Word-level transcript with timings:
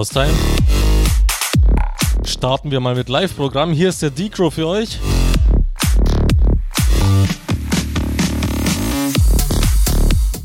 Haustime. 0.00 0.32
Starten 2.24 2.70
wir 2.70 2.80
mal 2.80 2.94
mit 2.94 3.10
Live-Programm. 3.10 3.74
Hier 3.74 3.90
ist 3.90 4.00
der 4.00 4.08
Decro 4.08 4.48
für 4.48 4.66
euch. 4.66 4.98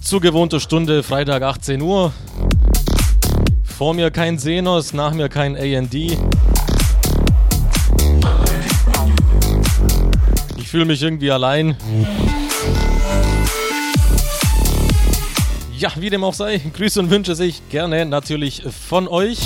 Zu 0.01 0.19
gewohnter 0.19 0.59
Stunde, 0.59 1.03
Freitag 1.03 1.41
18 1.43 1.81
Uhr. 1.81 2.11
Vor 3.63 3.93
mir 3.93 4.11
kein 4.11 4.39
Senos, 4.39 4.91
nach 4.91 5.13
mir 5.13 5.29
kein 5.29 5.55
AND. 5.55 5.93
Ich 10.57 10.67
fühle 10.67 10.83
mich 10.83 11.01
irgendwie 11.01 11.31
allein. 11.31 11.77
Ja, 15.85 15.91
wie 15.97 16.09
dem 16.09 16.23
auch 16.23 16.33
sei, 16.33 16.57
Grüße 16.57 16.99
und 16.99 17.11
Wünsche 17.11 17.35
sich 17.35 17.61
gerne 17.69 18.07
natürlich 18.07 18.63
von 18.63 19.07
euch. 19.07 19.37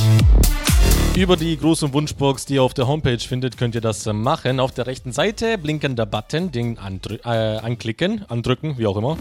Über 1.14 1.36
die 1.36 1.58
und 1.58 1.92
Wunschbox, 1.92 2.46
die 2.46 2.54
ihr 2.54 2.64
auf 2.64 2.74
der 2.74 2.88
Homepage 2.88 3.20
findet, 3.20 3.58
könnt 3.58 3.76
ihr 3.76 3.82
das 3.82 4.06
machen. 4.06 4.62
Auf 4.62 4.72
der 4.72 4.88
rechten 4.88 5.12
Seite 5.12 5.58
blinkender 5.58 6.06
Button, 6.06 6.50
den 6.50 6.78
äh, 6.78 7.28
anklicken, 7.28 8.24
andrücken, 8.30 8.78
wie 8.78 8.88
auch 8.88 8.96
immer. 8.96 9.18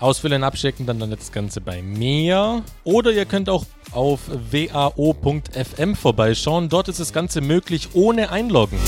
Ausfüllen, 0.00 0.42
abschicken, 0.42 0.84
dann 0.84 0.98
landet 0.98 1.20
das 1.20 1.30
Ganze 1.30 1.60
bei 1.60 1.80
mir. 1.80 2.64
Oder 2.82 3.12
ihr 3.12 3.26
könnt 3.26 3.48
auch 3.48 3.64
auf 3.92 4.18
wao.fm 4.50 5.94
vorbeischauen. 5.94 6.68
Dort 6.68 6.88
ist 6.88 6.98
das 6.98 7.12
Ganze 7.12 7.40
möglich 7.40 7.90
ohne 7.92 8.32
Einloggen. 8.32 8.80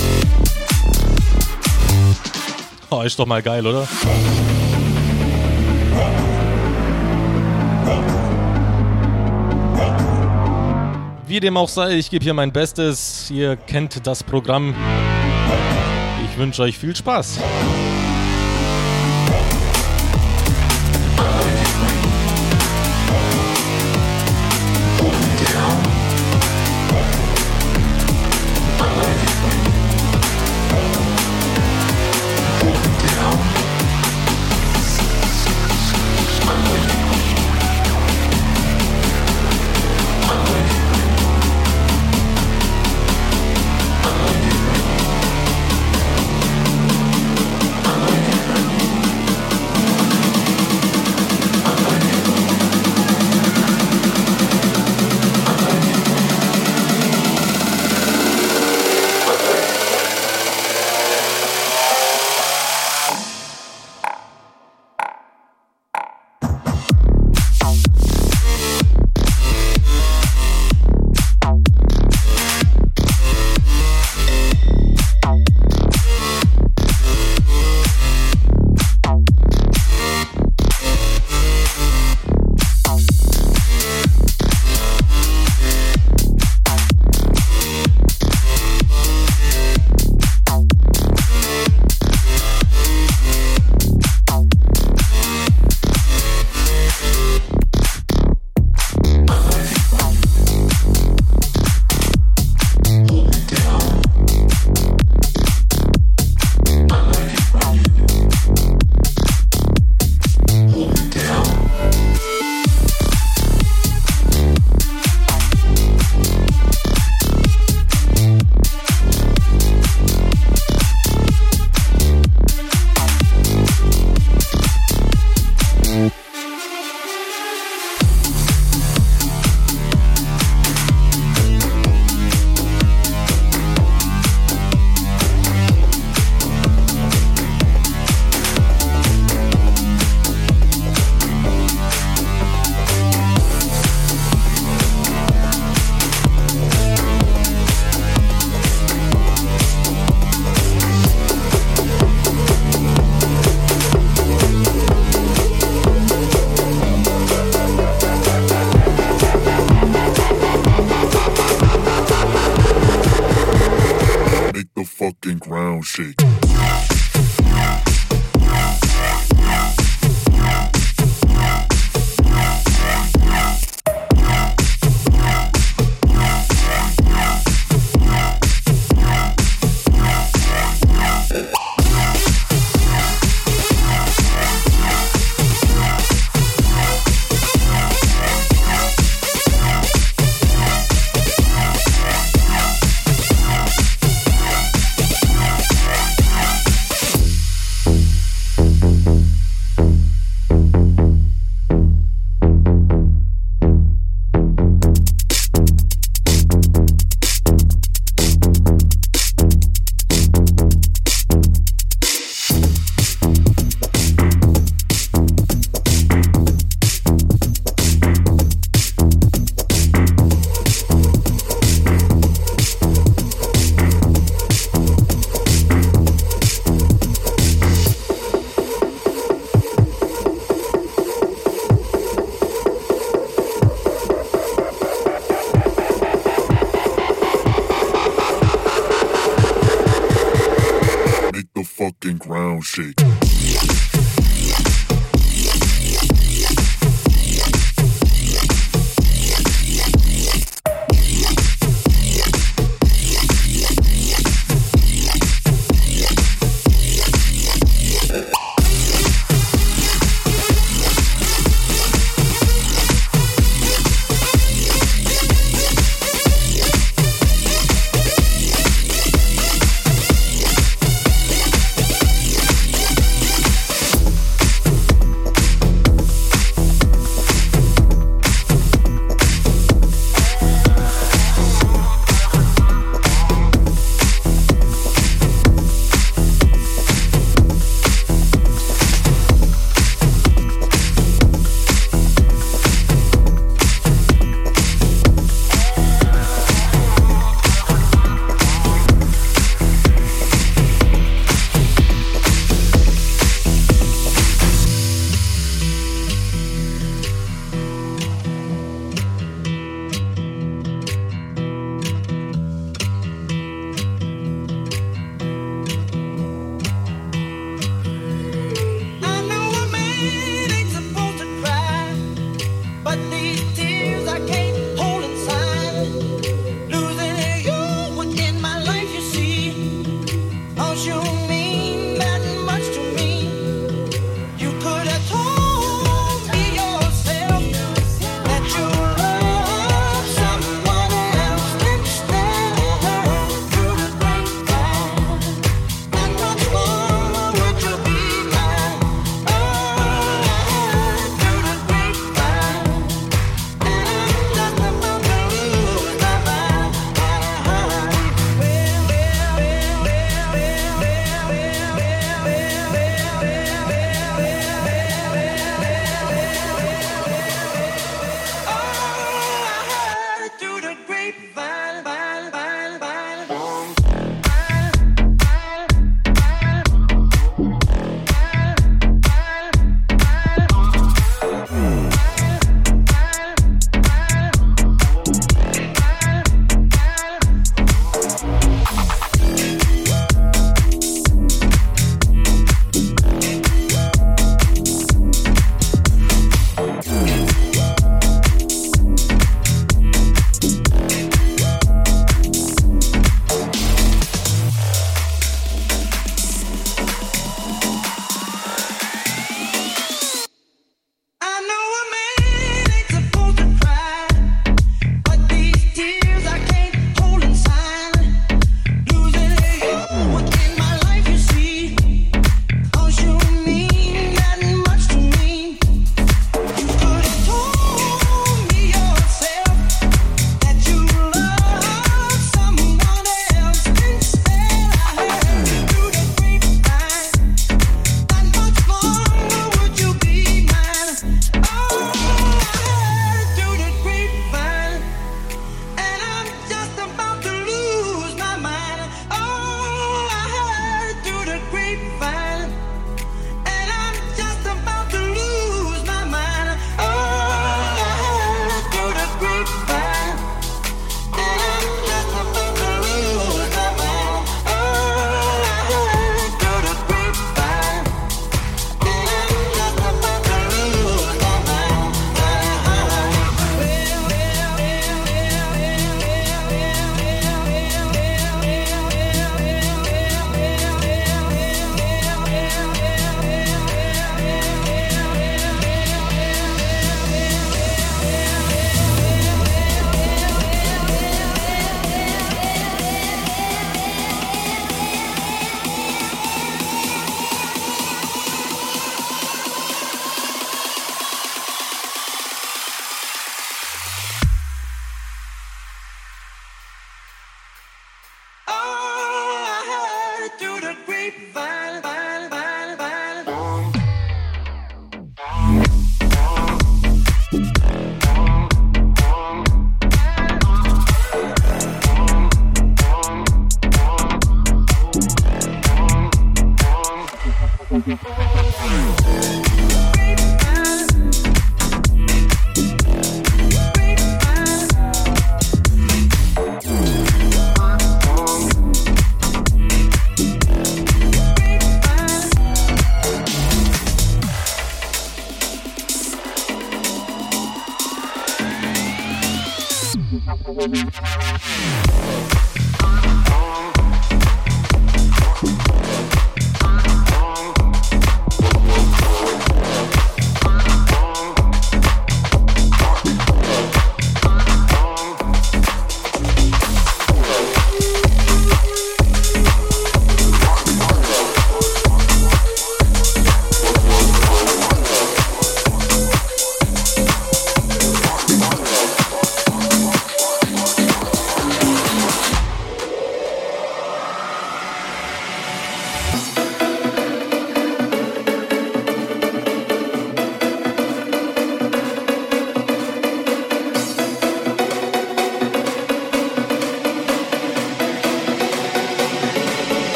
Oh, 2.91 3.03
ist 3.03 3.17
doch 3.17 3.27
mal 3.27 3.43
geil, 3.43 3.65
oder? 3.65 3.87
Wie 11.27 11.41
dem 11.41 11.57
auch 11.57 11.69
sei, 11.69 11.97
ich 11.97 12.09
gebe 12.09 12.23
hier 12.23 12.35
mein 12.35 12.53
Bestes. 12.53 13.31
Ihr 13.31 13.57
kennt 13.57 14.07
das 14.07 14.23
Programm. 14.23 14.75
Ich 16.25 16.39
wünsche 16.39 16.63
euch 16.63 16.79
viel 16.79 16.95
Spaß. 16.95 17.41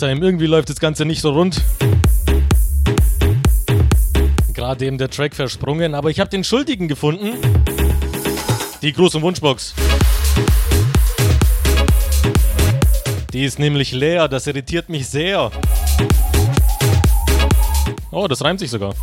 Haustime, 0.00 0.24
irgendwie 0.24 0.46
läuft 0.46 0.70
das 0.70 0.80
Ganze 0.80 1.04
nicht 1.04 1.20
so 1.20 1.30
rund. 1.30 1.62
Gerade 4.54 4.86
eben 4.86 4.96
der 4.96 5.10
Track 5.10 5.34
versprungen, 5.34 5.94
aber 5.94 6.08
ich 6.08 6.20
habe 6.20 6.30
den 6.30 6.42
Schuldigen 6.42 6.88
gefunden. 6.88 7.34
Die 8.80 8.92
große 8.94 9.20
Wunschbox. 9.20 9.74
Die 13.34 13.44
ist 13.44 13.58
nämlich 13.58 13.92
leer, 13.92 14.28
das 14.28 14.46
irritiert 14.46 14.88
mich 14.88 15.06
sehr. 15.06 15.50
Oh, 18.10 18.26
das 18.26 18.42
reimt 18.42 18.60
sich 18.60 18.70
sogar. 18.70 18.94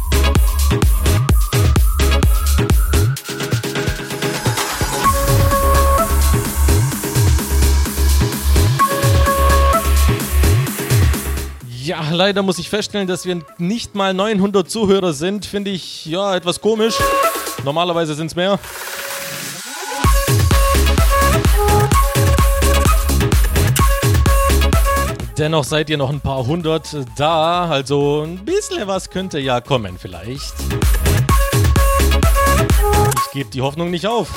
Ja, 11.87 12.03
leider 12.11 12.43
muss 12.43 12.59
ich 12.59 12.69
feststellen, 12.69 13.07
dass 13.07 13.25
wir 13.25 13.39
nicht 13.57 13.95
mal 13.95 14.13
900 14.13 14.69
Zuhörer 14.69 15.13
sind. 15.13 15.45
Finde 15.45 15.71
ich 15.71 16.05
ja 16.05 16.35
etwas 16.35 16.59
komisch. 16.59 16.95
Normalerweise 17.63 18.13
sind 18.13 18.27
es 18.27 18.35
mehr. 18.35 18.59
Dennoch 25.37 25.63
seid 25.63 25.89
ihr 25.89 25.97
noch 25.97 26.09
ein 26.09 26.19
paar 26.19 26.45
hundert 26.45 26.93
da, 27.15 27.69
also 27.69 28.23
ein 28.23 28.43
bisschen 28.43 28.85
was 28.85 29.09
könnte 29.09 29.39
ja 29.39 29.61
kommen 29.61 29.97
vielleicht. 29.97 30.55
Ich 33.27 33.31
gebe 33.31 33.49
die 33.49 33.61
Hoffnung 33.61 33.91
nicht 33.91 34.07
auf. 34.07 34.27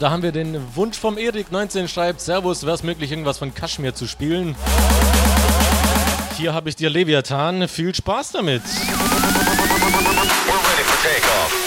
Und 0.00 0.04
da 0.04 0.10
haben 0.12 0.22
wir 0.22 0.32
den 0.32 0.56
Wunsch 0.76 0.98
vom 0.98 1.18
Erik 1.18 1.52
19 1.52 1.86
schreibt, 1.86 2.22
Servus, 2.22 2.64
wäre 2.64 2.74
es 2.74 2.82
möglich, 2.82 3.10
irgendwas 3.10 3.36
von 3.36 3.52
Kaschmir 3.52 3.94
zu 3.94 4.06
spielen? 4.06 4.56
Hier 6.38 6.54
habe 6.54 6.70
ich 6.70 6.76
dir 6.76 6.88
Leviathan, 6.88 7.68
viel 7.68 7.94
Spaß 7.94 8.32
damit. 8.32 8.62
We're 8.62 8.70
ready 10.56 10.84
for 10.84 10.96
takeoff. 11.02 11.59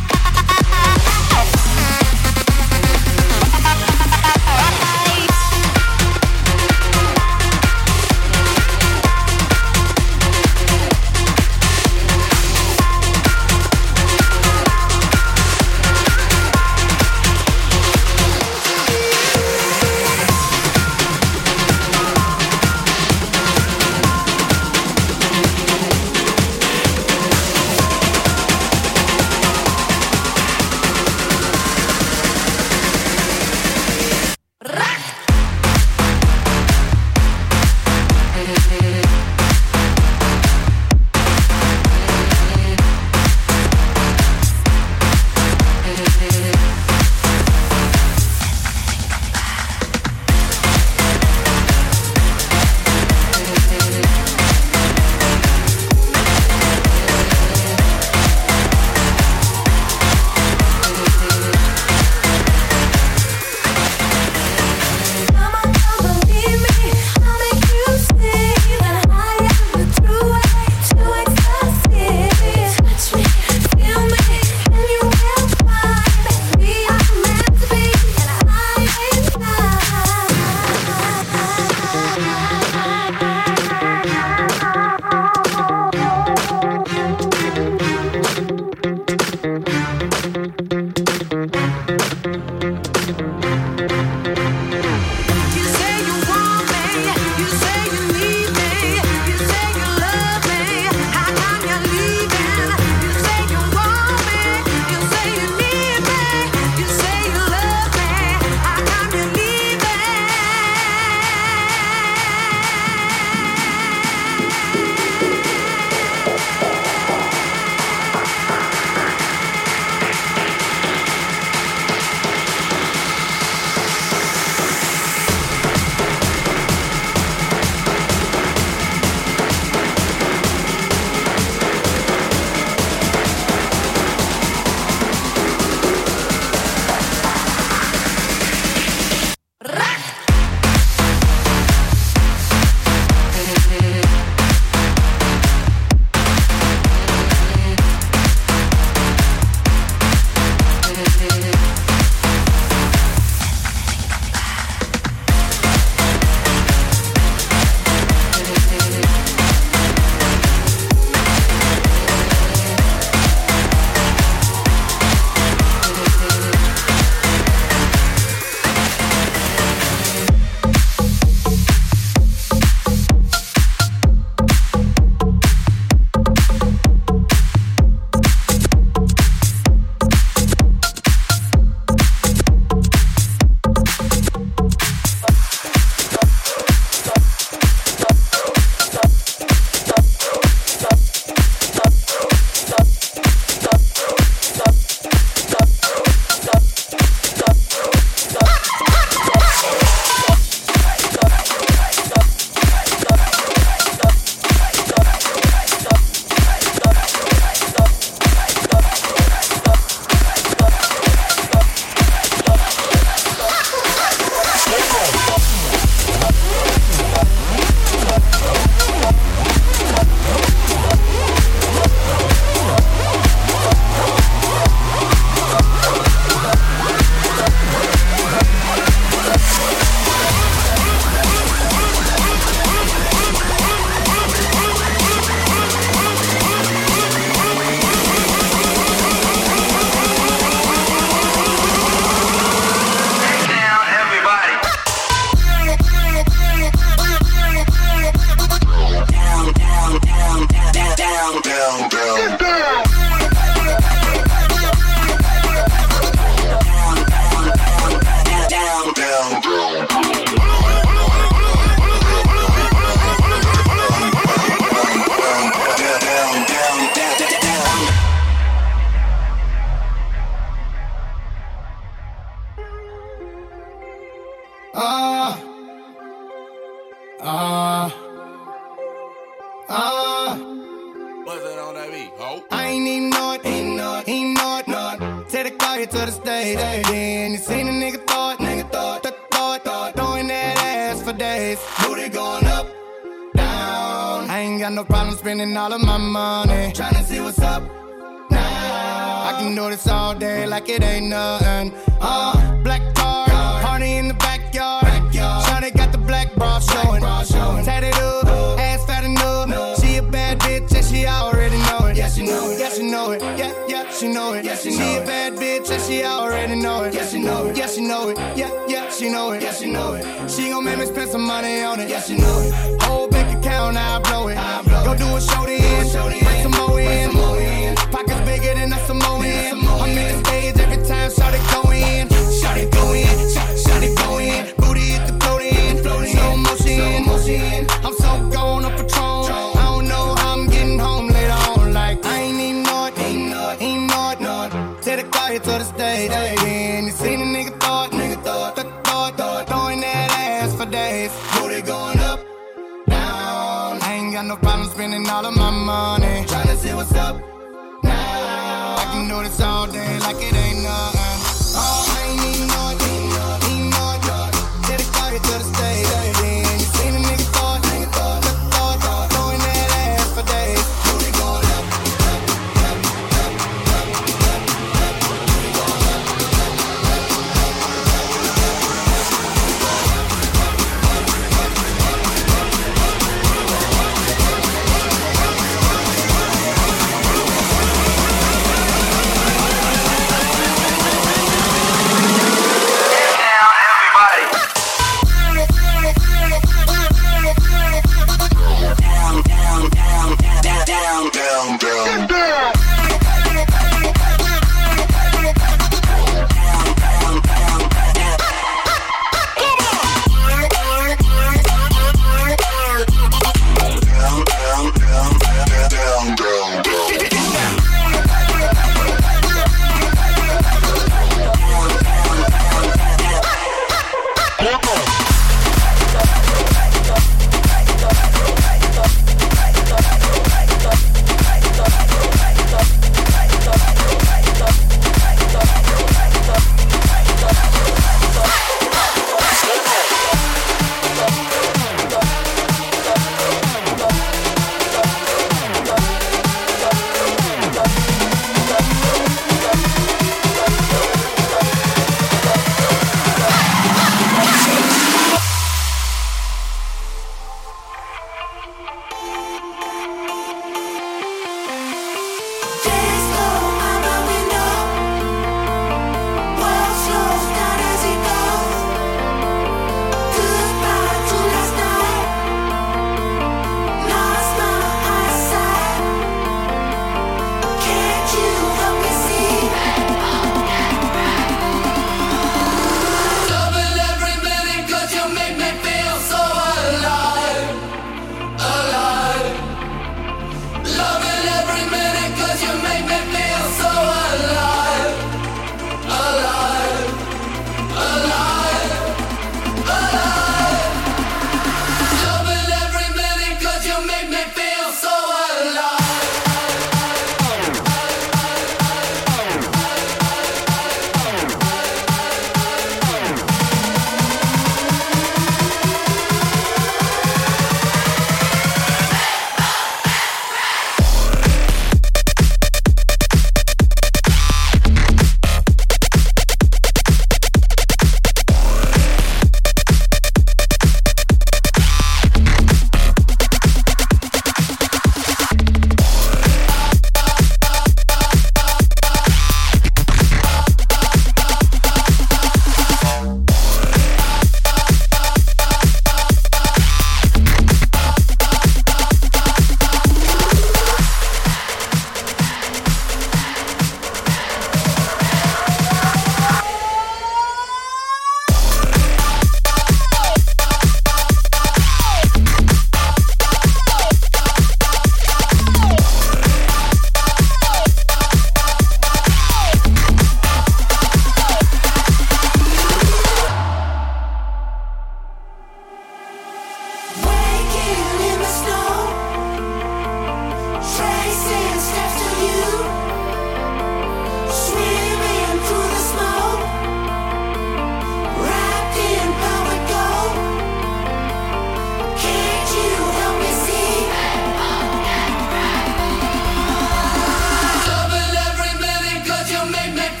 they 599.61 599.75
make 599.75 600.00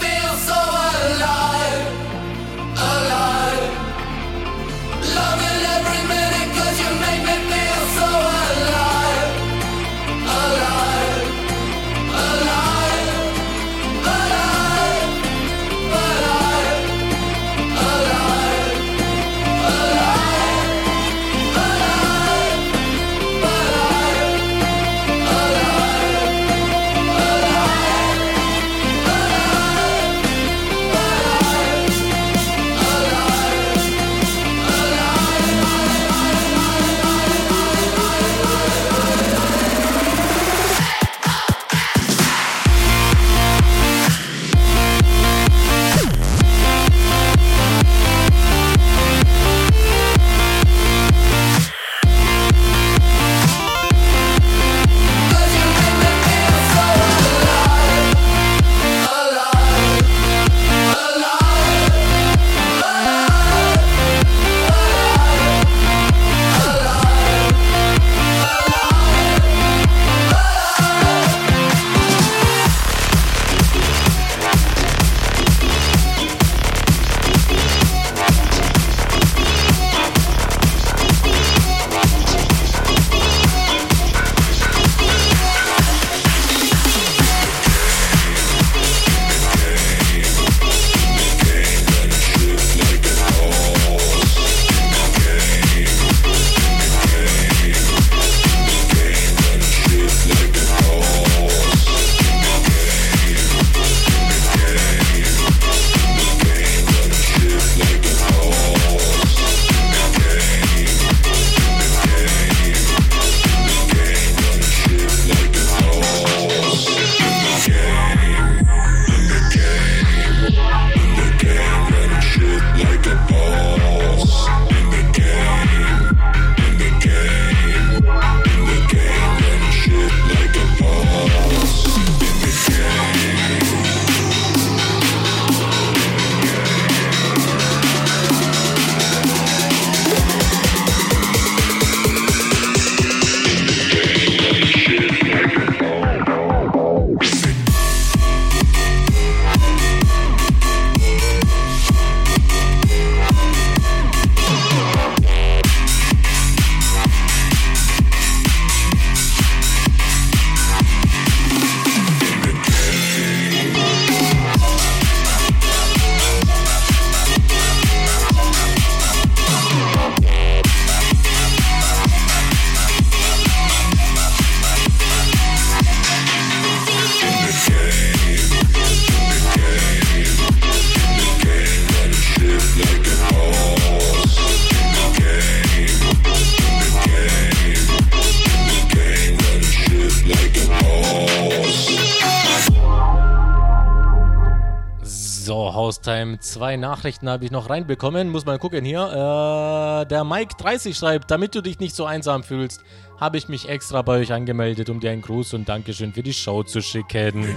Zwei 196.51 196.75
Nachrichten 196.75 197.29
habe 197.29 197.45
ich 197.45 197.51
noch 197.51 197.69
reinbekommen. 197.69 198.27
Muss 198.27 198.45
mal 198.45 198.59
gucken 198.59 198.83
hier. 198.83 199.03
Äh, 199.03 200.05
der 200.05 200.23
Mike30 200.23 200.99
schreibt, 200.99 201.31
damit 201.31 201.55
du 201.55 201.61
dich 201.61 201.79
nicht 201.79 201.95
so 201.95 202.03
einsam 202.03 202.43
fühlst, 202.43 202.83
habe 203.17 203.37
ich 203.37 203.47
mich 203.47 203.69
extra 203.69 204.01
bei 204.01 204.19
euch 204.19 204.33
angemeldet, 204.33 204.89
um 204.89 204.99
dir 204.99 205.11
einen 205.11 205.21
Gruß 205.21 205.53
und 205.53 205.69
Dankeschön 205.69 206.11
für 206.11 206.23
die 206.23 206.33
Show 206.33 206.63
zu 206.63 206.81
schicken. 206.81 207.47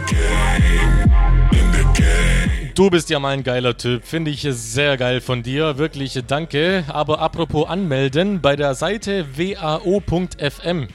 Du 2.76 2.88
bist 2.88 3.10
ja 3.10 3.18
mal 3.18 3.30
ein 3.30 3.42
geiler 3.42 3.76
Typ. 3.76 4.04
Finde 4.04 4.30
ich 4.30 4.46
sehr 4.48 4.96
geil 4.96 5.20
von 5.20 5.42
dir. 5.42 5.76
Wirklich 5.76 6.16
danke. 6.28 6.84
Aber 6.86 7.18
apropos 7.18 7.66
anmelden, 7.66 8.40
bei 8.40 8.54
der 8.54 8.76
Seite 8.76 9.26
wao.fm. 9.36 10.86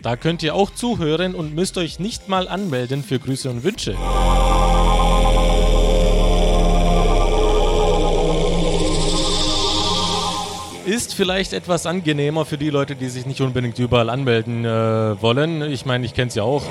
Da 0.00 0.14
könnt 0.14 0.44
ihr 0.44 0.54
auch 0.54 0.70
zuhören 0.70 1.34
und 1.34 1.56
müsst 1.56 1.76
euch 1.76 1.98
nicht 1.98 2.28
mal 2.28 2.46
anmelden 2.46 3.02
für 3.02 3.18
Grüße 3.18 3.50
und 3.50 3.64
Wünsche. 3.64 3.96
Ist 10.98 11.14
vielleicht 11.14 11.52
etwas 11.52 11.86
angenehmer 11.86 12.44
für 12.44 12.58
die 12.58 12.70
Leute, 12.70 12.96
die 12.96 13.08
sich 13.08 13.24
nicht 13.24 13.40
unbedingt 13.40 13.78
überall 13.78 14.10
anmelden 14.10 14.64
äh, 14.64 15.22
wollen. 15.22 15.62
Ich 15.62 15.86
meine, 15.86 16.04
ich 16.04 16.12
kenne 16.12 16.26
es 16.26 16.34
ja 16.34 16.42
auch. 16.42 16.64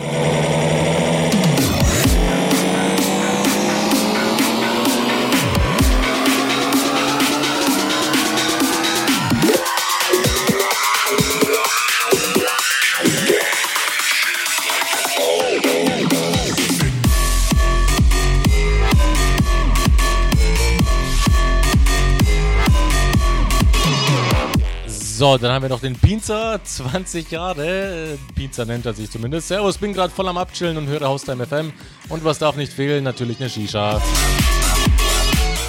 So, 25.18 25.36
dann 25.36 25.52
haben 25.52 25.64
wir 25.64 25.70
noch 25.70 25.80
den 25.80 25.96
Pinzer, 25.96 26.60
20 26.64 27.32
Jahre. 27.32 28.20
Pinzer 28.36 28.66
nennt 28.66 28.86
er 28.86 28.94
sich 28.94 29.10
zumindest. 29.10 29.48
Servus, 29.48 29.80
bin 29.80 29.92
gerade 29.92 30.14
voll 30.14 30.28
am 30.28 30.38
Abchillen 30.38 30.78
und 30.78 30.86
höre 30.86 31.08
Haustime 31.08 31.48
FM. 31.48 31.74
Und 32.10 32.24
was 32.24 32.38
darf 32.38 32.56
nicht 32.56 32.72
fehlen? 32.72 33.04
Natürlich 33.04 33.40
eine 33.40 33.50
Shisha. 33.50 34.00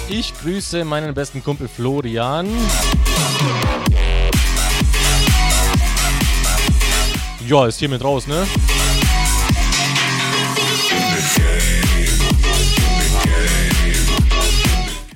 Ich 0.07 0.35
grüße 0.39 0.85
meinen 0.85 1.15
besten 1.15 1.43
Kumpel 1.43 1.67
Florian. 1.67 2.47
Ja, 7.47 7.65
ist 7.65 7.79
hier 7.79 7.89
mit 7.89 8.03
raus, 8.03 8.27
ne? 8.27 8.45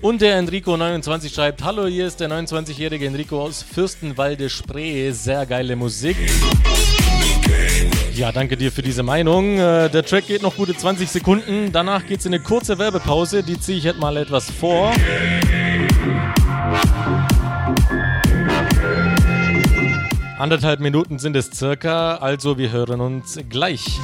Und 0.03 0.19
der 0.19 0.37
Enrico29 0.37 1.33
schreibt: 1.33 1.63
Hallo, 1.63 1.87
hier 1.87 2.05
ist 2.05 2.19
der 2.19 2.29
29-jährige 2.29 3.07
Enrico 3.07 3.41
aus 3.41 3.63
Fürstenwalde 3.63 4.49
Spree. 4.49 5.11
Sehr 5.11 5.45
geile 5.45 5.77
Musik. 5.77 6.17
Ja, 8.13 8.33
danke 8.33 8.57
dir 8.57 8.69
für 8.69 8.81
diese 8.81 9.01
Meinung. 9.01 9.57
Äh, 9.57 9.89
der 9.89 10.03
Track 10.03 10.27
geht 10.27 10.41
noch 10.41 10.57
gute 10.57 10.75
20 10.75 11.09
Sekunden. 11.09 11.71
Danach 11.71 12.05
geht 12.05 12.19
es 12.19 12.25
in 12.25 12.33
eine 12.33 12.43
kurze 12.43 12.77
Werbepause. 12.77 13.43
Die 13.43 13.57
ziehe 13.57 13.77
ich 13.77 13.85
jetzt 13.85 13.97
mal 13.97 14.17
etwas 14.17 14.51
vor. 14.51 14.91
Anderthalb 20.37 20.81
Minuten 20.81 21.17
sind 21.17 21.37
es 21.37 21.49
circa, 21.53 22.15
also 22.17 22.57
wir 22.57 22.73
hören 22.73 22.99
uns 22.99 23.39
gleich. 23.49 24.01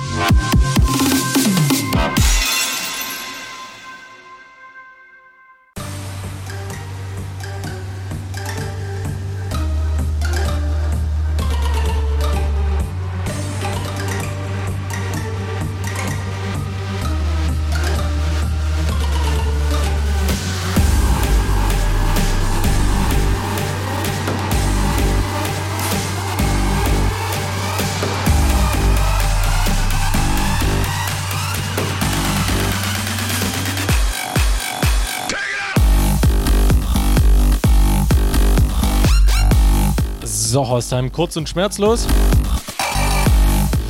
Horstheim, 40.70 41.12
kurz 41.12 41.36
und 41.36 41.50
schmerzlos. 41.50 42.06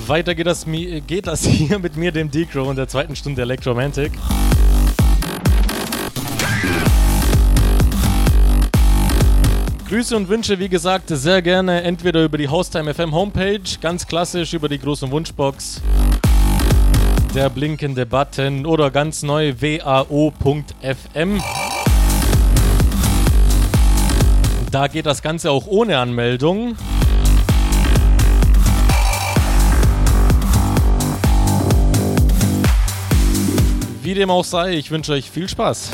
Weiter 0.08 0.34
geht 0.34 0.48
das, 0.48 0.66
geht 0.66 1.28
das 1.28 1.44
hier 1.46 1.78
mit 1.78 1.98
mir, 1.98 2.14
dem 2.14 2.32
Decro, 2.32 2.70
in 2.70 2.78
der 2.78 2.88
zweiten 2.88 3.18
Stunde 3.18 3.42
Electromantic. 3.42 4.14
Grüße 9.90 10.16
und 10.16 10.30
Wünsche, 10.30 10.58
wie 10.60 10.70
gesagt, 10.70 11.10
sehr 11.10 11.42
gerne 11.42 11.82
entweder 11.82 12.24
über 12.24 12.38
die 12.38 12.48
Haustime 12.48 12.94
FM 12.94 13.14
Homepage, 13.14 13.60
ganz 13.82 14.08
klassisch 14.08 14.54
über 14.54 14.70
die 14.70 14.80
große 14.80 15.12
Wunschbox, 15.12 15.82
der 17.36 17.50
blinkende 17.50 18.06
Button 18.06 18.66
oder 18.66 18.90
ganz 18.90 19.22
neu 19.24 19.54
wao.fm. 19.60 21.42
Da 24.72 24.88
geht 24.88 25.08
das 25.08 25.24
Ganze 25.24 25.50
auch 25.50 25.66
ohne 25.66 25.98
Anmeldung. 25.98 26.76
Wie 34.04 34.14
dem 34.14 34.30
auch 34.30 34.46
sei, 34.46 34.74
ich 34.74 34.92
wünsche 34.92 35.14
euch 35.14 35.32
viel 35.32 35.50
Spaß. 35.50 35.90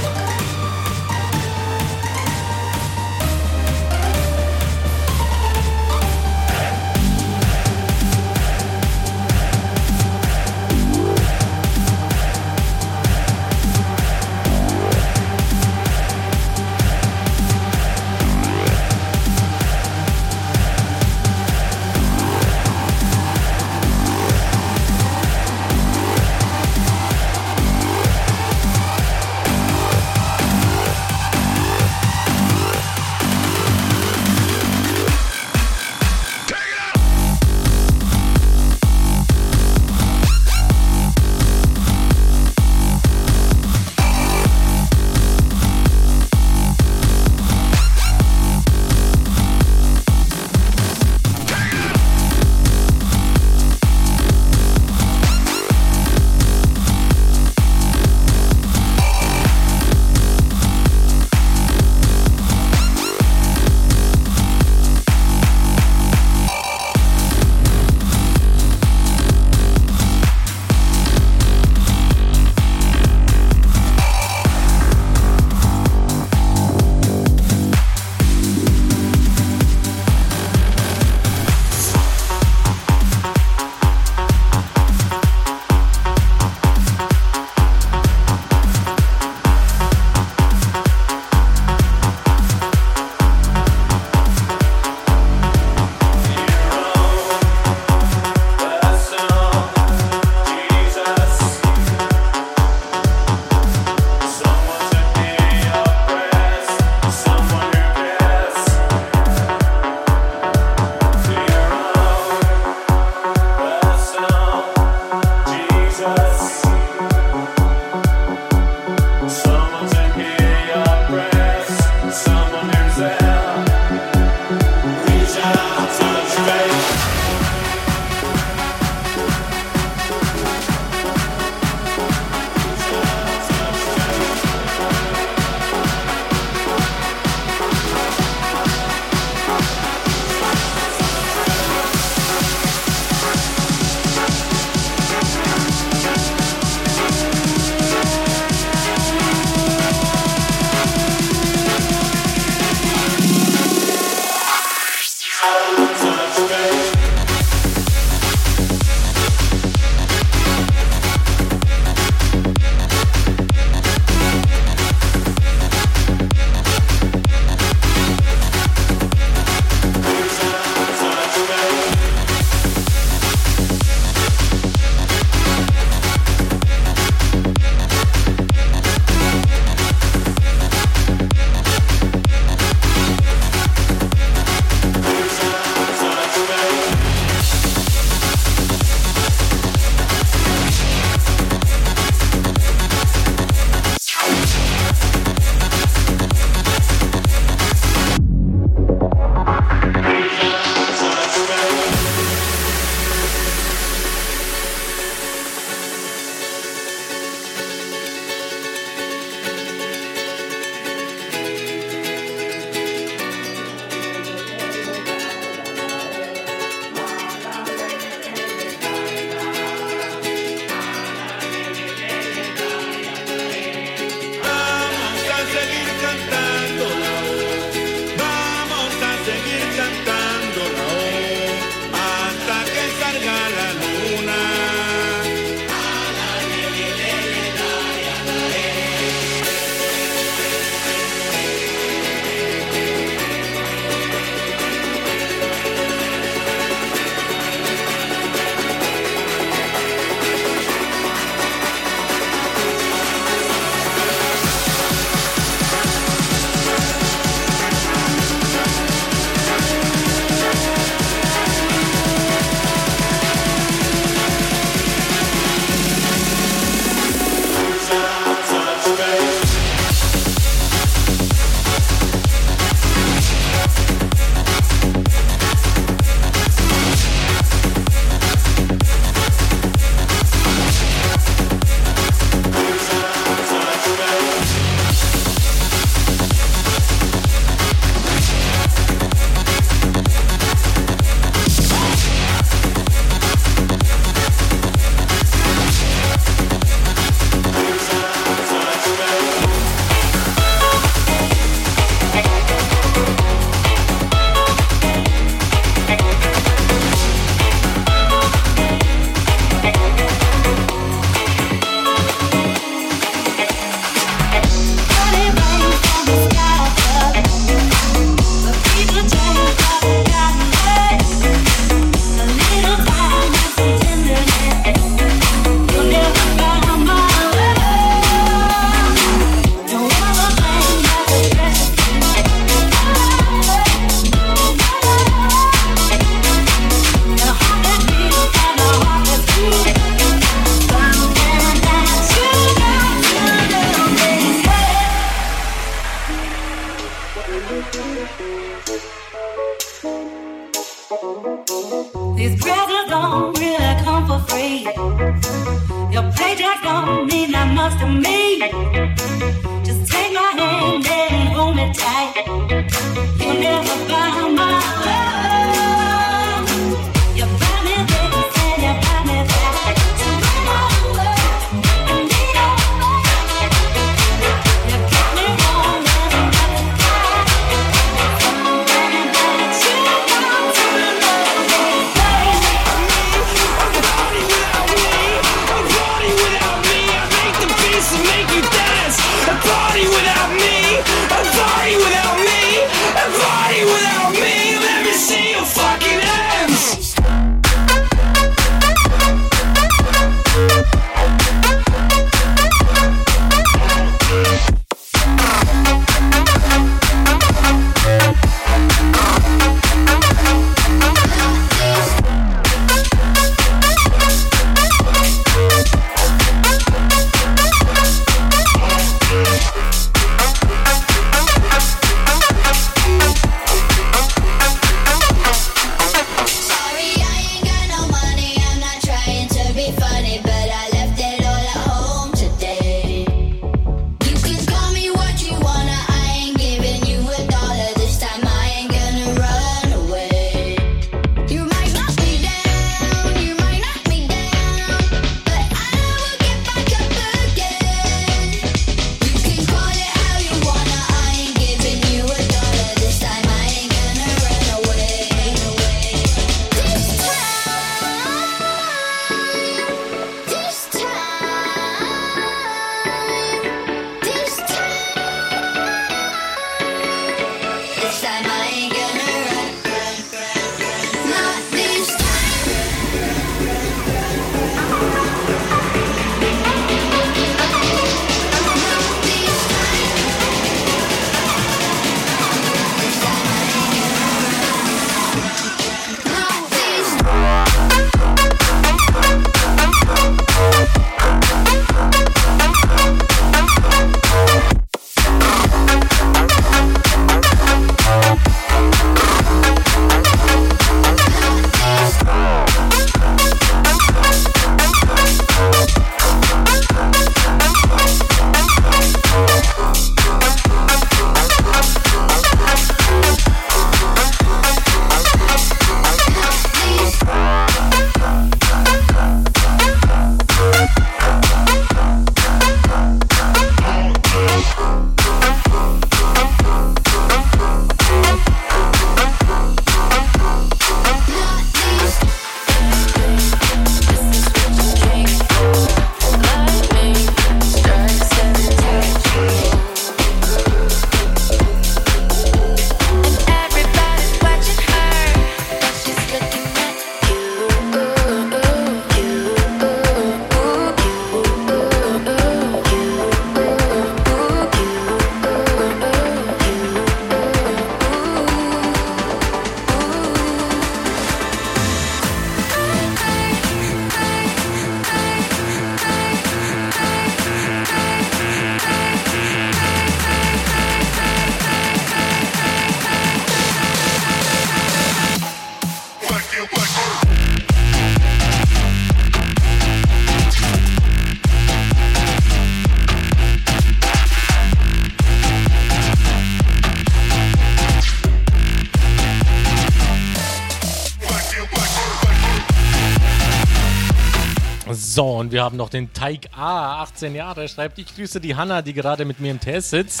Und 595.28 595.32
wir 595.32 595.42
haben 595.42 595.58
noch 595.58 595.68
den 595.68 595.92
Teig 595.92 596.30
A, 596.34 596.80
18 596.80 597.14
Jahre, 597.14 597.48
schreibt, 597.48 597.78
ich 597.78 597.94
grüße 597.94 598.18
die 598.18 598.34
Hanna, 598.34 598.62
die 598.62 598.72
gerade 598.72 599.04
mit 599.04 599.20
mir 599.20 599.30
im 599.30 599.38
Test 599.38 599.68
sitzt. 599.68 600.00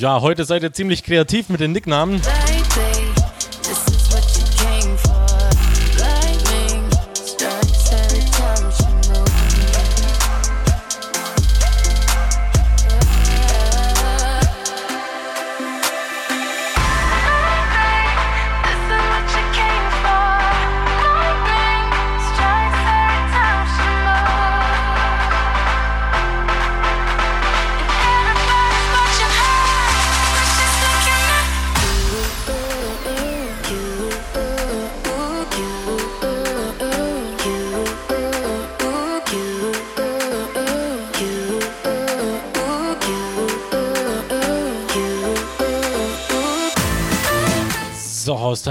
Ja, 0.00 0.20
heute 0.20 0.44
seid 0.44 0.64
ihr 0.64 0.72
ziemlich 0.72 1.04
kreativ 1.04 1.50
mit 1.50 1.60
den 1.60 1.70
Nicknamen. 1.70 2.20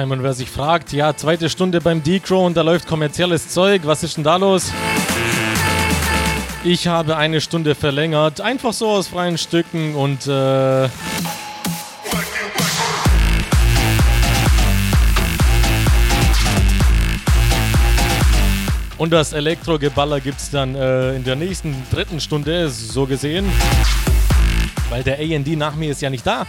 Haustime 0.02 0.14
und 0.14 0.23
wer 0.23 0.34
sich 0.34 0.49
fragt, 0.49 0.94
ja, 0.94 1.15
zweite 1.15 1.49
Stunde 1.49 1.80
beim 1.80 2.02
Decro 2.02 2.45
und 2.45 2.57
da 2.57 2.61
läuft 2.61 2.88
kommerzielles 2.88 3.49
Zeug, 3.49 3.82
was 3.86 4.03
ist 4.03 4.18
denn 4.18 4.23
da 4.23 4.38
los? 4.38 4.72
Ich 6.64 6.88
habe 6.88 7.18
eine 7.18 7.41
Stunde 7.41 7.76
verlängert, 7.76 8.41
einfach 8.41 8.73
so 8.73 8.90
aus 8.90 9.07
freien 9.07 9.38
Stücken 9.38 9.95
und 9.95 10.28
äh, 10.28 10.90
Und 18.98 19.11
das 19.11 19.34
Elektrogeballer 19.34 20.19
gibt 20.19 20.38
es 20.38 20.52
dann 20.52 20.76
äh, 20.76 21.15
in 21.15 21.23
der 21.23 21.36
nächsten 21.36 21.76
dritten 21.91 22.19
Stunde, 22.19 22.69
so 22.69 23.07
gesehen. 23.07 23.48
Weil 24.91 25.02
der 25.02 25.18
AD 25.18 25.56
nach 25.56 25.73
mir 25.73 25.91
ist 25.91 26.03
ja 26.03 26.11
nicht 26.11 26.26
da. 26.28 26.45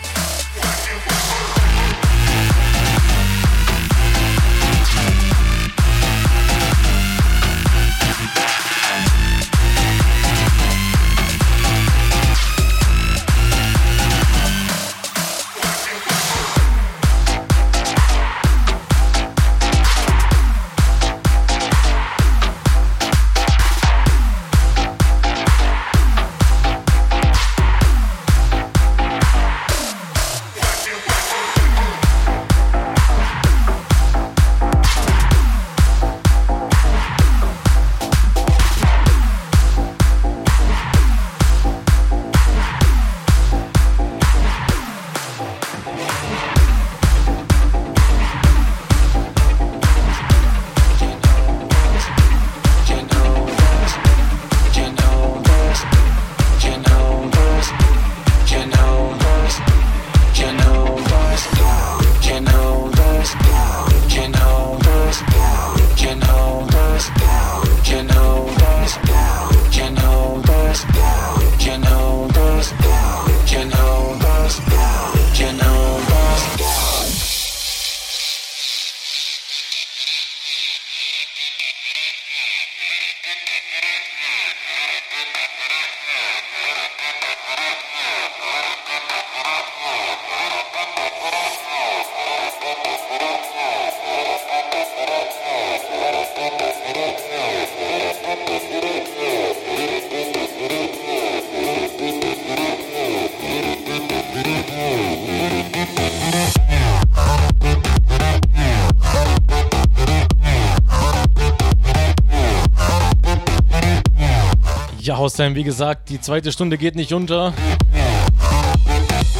Haustime. 115.23 115.55
Wie 115.55 115.62
gesagt, 115.62 116.09
die 116.09 116.20
zweite 116.20 116.51
Stunde 116.51 116.77
geht 116.77 116.97
nicht 116.97 117.12
unter. 117.12 117.53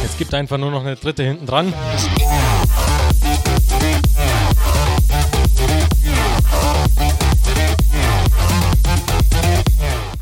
Es 0.05 0.17
gibt 0.17 0.33
einfach 0.33 0.57
nur 0.57 0.71
noch 0.71 0.79
eine 0.79 0.95
dritte 0.95 1.23
hinten 1.23 1.45
dran. 1.45 1.73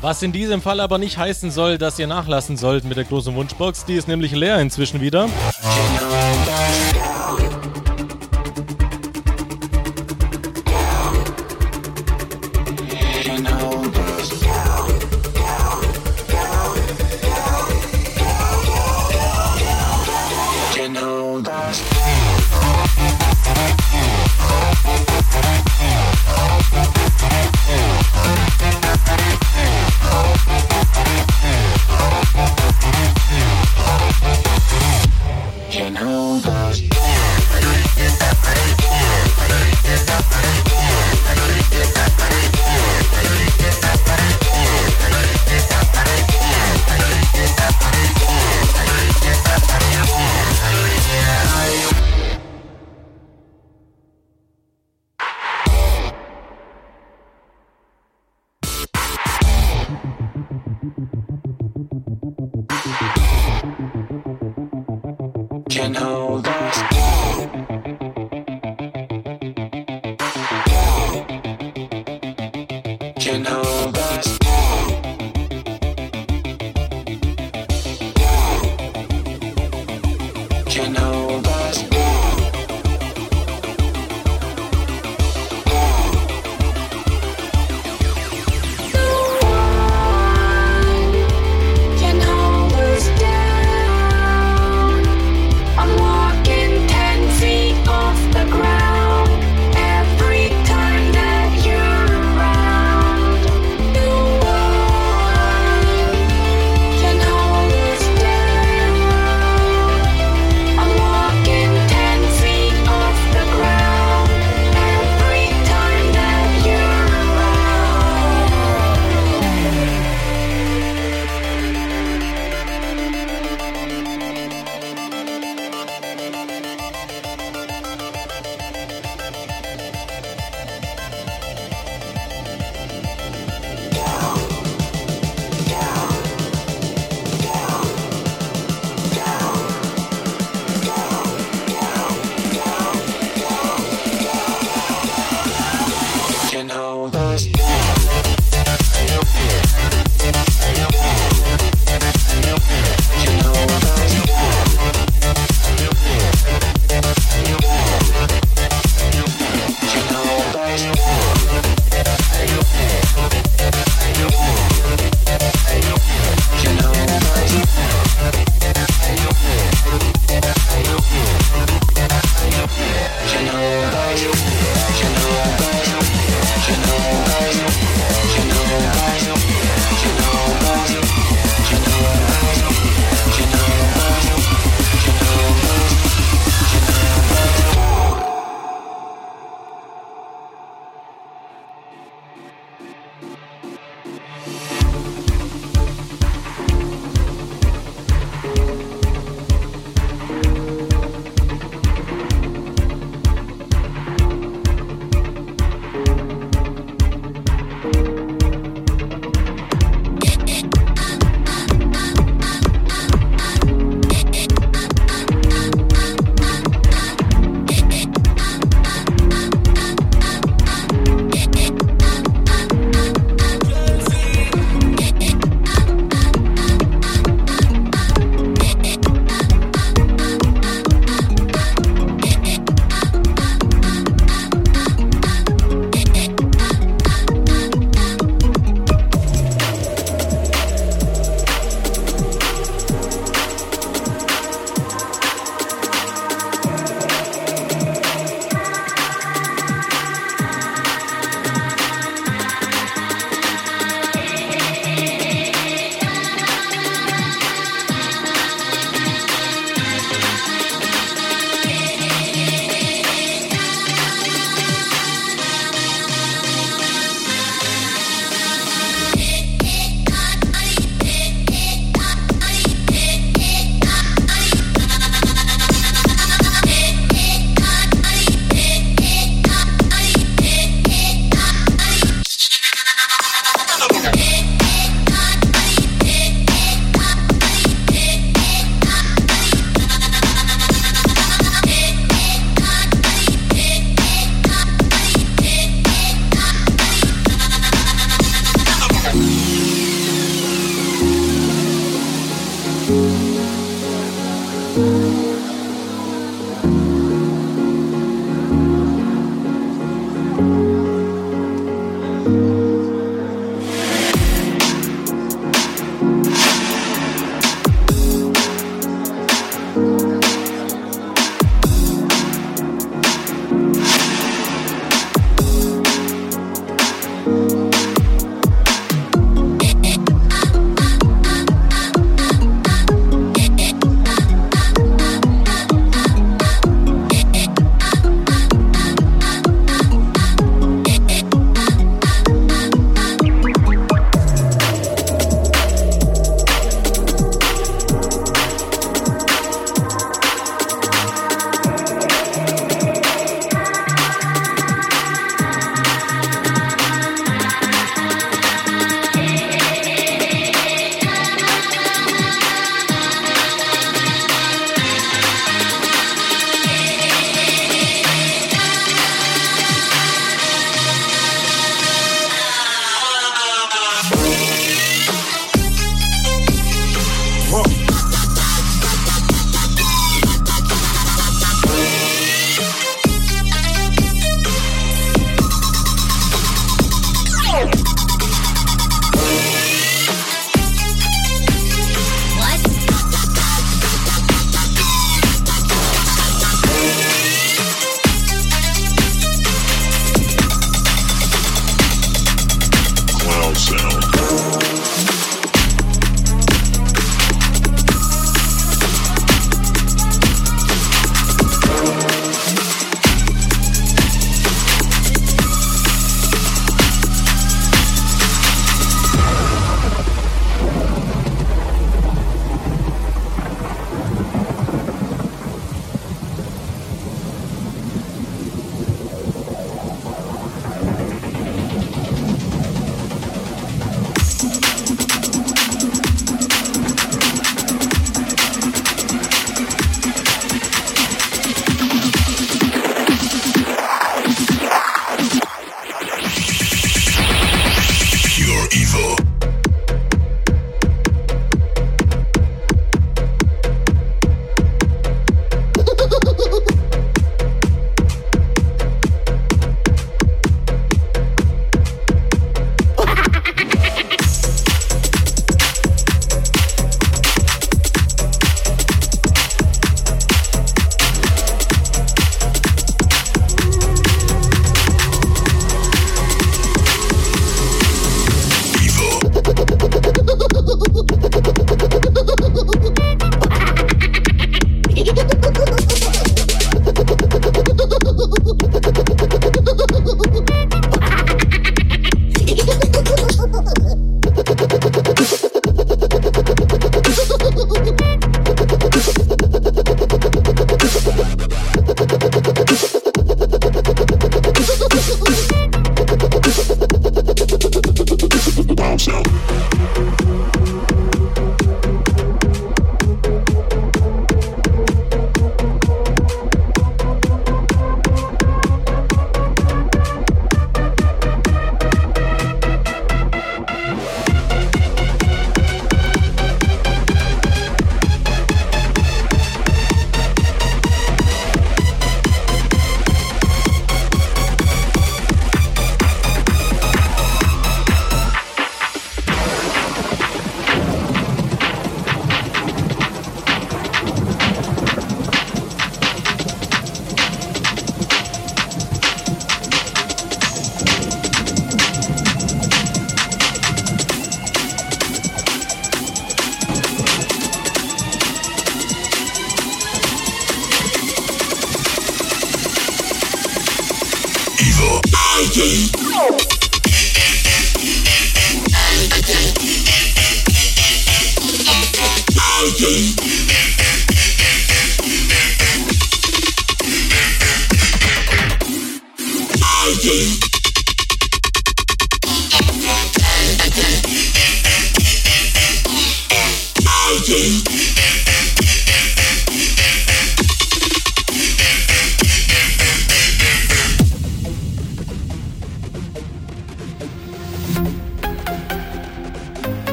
Was 0.00 0.22
in 0.22 0.30
diesem 0.30 0.62
Fall 0.62 0.78
aber 0.78 0.98
nicht 0.98 1.18
heißen 1.18 1.50
soll, 1.50 1.76
dass 1.76 1.98
ihr 1.98 2.06
nachlassen 2.06 2.56
sollt 2.56 2.84
mit 2.84 2.96
der 2.96 3.04
großen 3.04 3.34
Wunschbox. 3.34 3.84
Die 3.84 3.94
ist 3.94 4.06
nämlich 4.06 4.30
leer 4.30 4.60
inzwischen 4.60 5.00
wieder. 5.00 5.28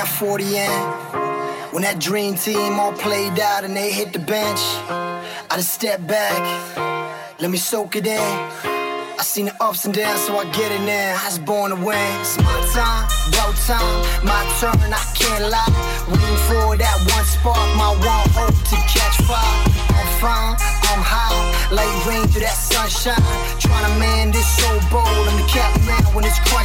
that 0.00 0.08
40 0.08 0.44
in. 0.56 0.80
When 1.72 1.82
that 1.82 1.98
dream 2.00 2.34
team 2.34 2.80
all 2.80 2.92
played 2.92 3.38
out 3.38 3.64
and 3.64 3.76
they 3.76 3.92
hit 3.92 4.12
the 4.12 4.18
bench, 4.18 4.60
I 5.50 5.56
just 5.56 5.74
step 5.74 6.06
back, 6.06 6.40
let 7.38 7.50
me 7.50 7.58
soak 7.58 7.96
it 7.96 8.06
in. 8.06 8.30
I 9.20 9.22
seen 9.22 9.46
the 9.46 9.56
ups 9.60 9.84
and 9.84 9.92
downs, 9.92 10.20
so 10.22 10.38
I 10.38 10.44
get 10.56 10.72
it 10.72 10.80
now. 10.86 11.20
I 11.20 11.26
was 11.26 11.38
born 11.38 11.68
to 11.70 11.76
win. 11.76 12.00
It's 12.20 12.38
my 12.38 12.56
time, 12.72 13.04
your 13.36 13.52
time, 13.68 13.96
my 14.24 14.40
turn, 14.56 14.88
I 14.88 15.04
can't 15.12 15.44
lie. 15.52 15.74
Waiting 16.08 16.40
for 16.48 16.76
that 16.80 16.96
one 17.12 17.26
spark, 17.28 17.60
my 17.76 17.92
one 18.00 18.26
hope 18.32 18.56
to 18.72 18.76
catch 18.88 19.16
fire. 19.28 19.52
I'm 20.00 20.08
fine, 20.16 20.56
I'm 20.88 21.02
high, 21.04 21.36
like 21.68 21.92
rain 22.08 22.24
through 22.32 22.48
that 22.48 22.56
sunshine. 22.56 23.20
Trying 23.60 23.84
to 23.84 23.94
man 24.00 24.32
this 24.32 24.48
so 24.56 24.70
bold, 24.88 25.28
I'm 25.28 25.36
the 25.36 25.44
captain 25.44 26.00
when 26.16 26.24
it's 26.24 26.40
crying. 26.48 26.59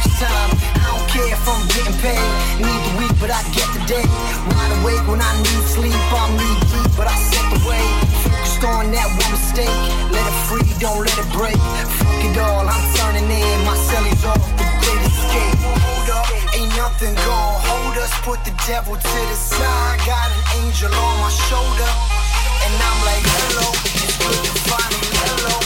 break. 11.32 11.58
Fuck 11.98 12.22
it 12.24 12.38
all, 12.38 12.66
I'm 12.66 12.84
turning 12.94 13.28
in. 13.30 13.58
My 13.64 13.76
cellies 13.88 14.24
off 14.26 14.42
the 14.58 14.66
great 14.82 15.02
escape. 15.06 15.58
Hold 15.62 16.10
up, 16.10 16.26
ain't 16.54 16.72
nothing 16.76 17.14
gonna 17.14 17.66
hold 17.66 17.96
us. 17.98 18.12
Put 18.22 18.44
the 18.44 18.54
devil 18.66 18.94
to 18.94 19.18
the 19.30 19.38
side. 19.38 19.98
Got 20.06 20.30
an 20.30 20.42
angel 20.62 20.92
on 20.92 21.14
my 21.20 21.32
shoulder. 21.48 21.90
And 22.64 22.74
I'm 22.74 22.98
like, 23.06 23.22
hello, 23.22 23.68
it's 23.84 24.16
good 24.18 24.40
to 24.46 24.52
finally, 24.66 25.10
hello, 25.22 25.56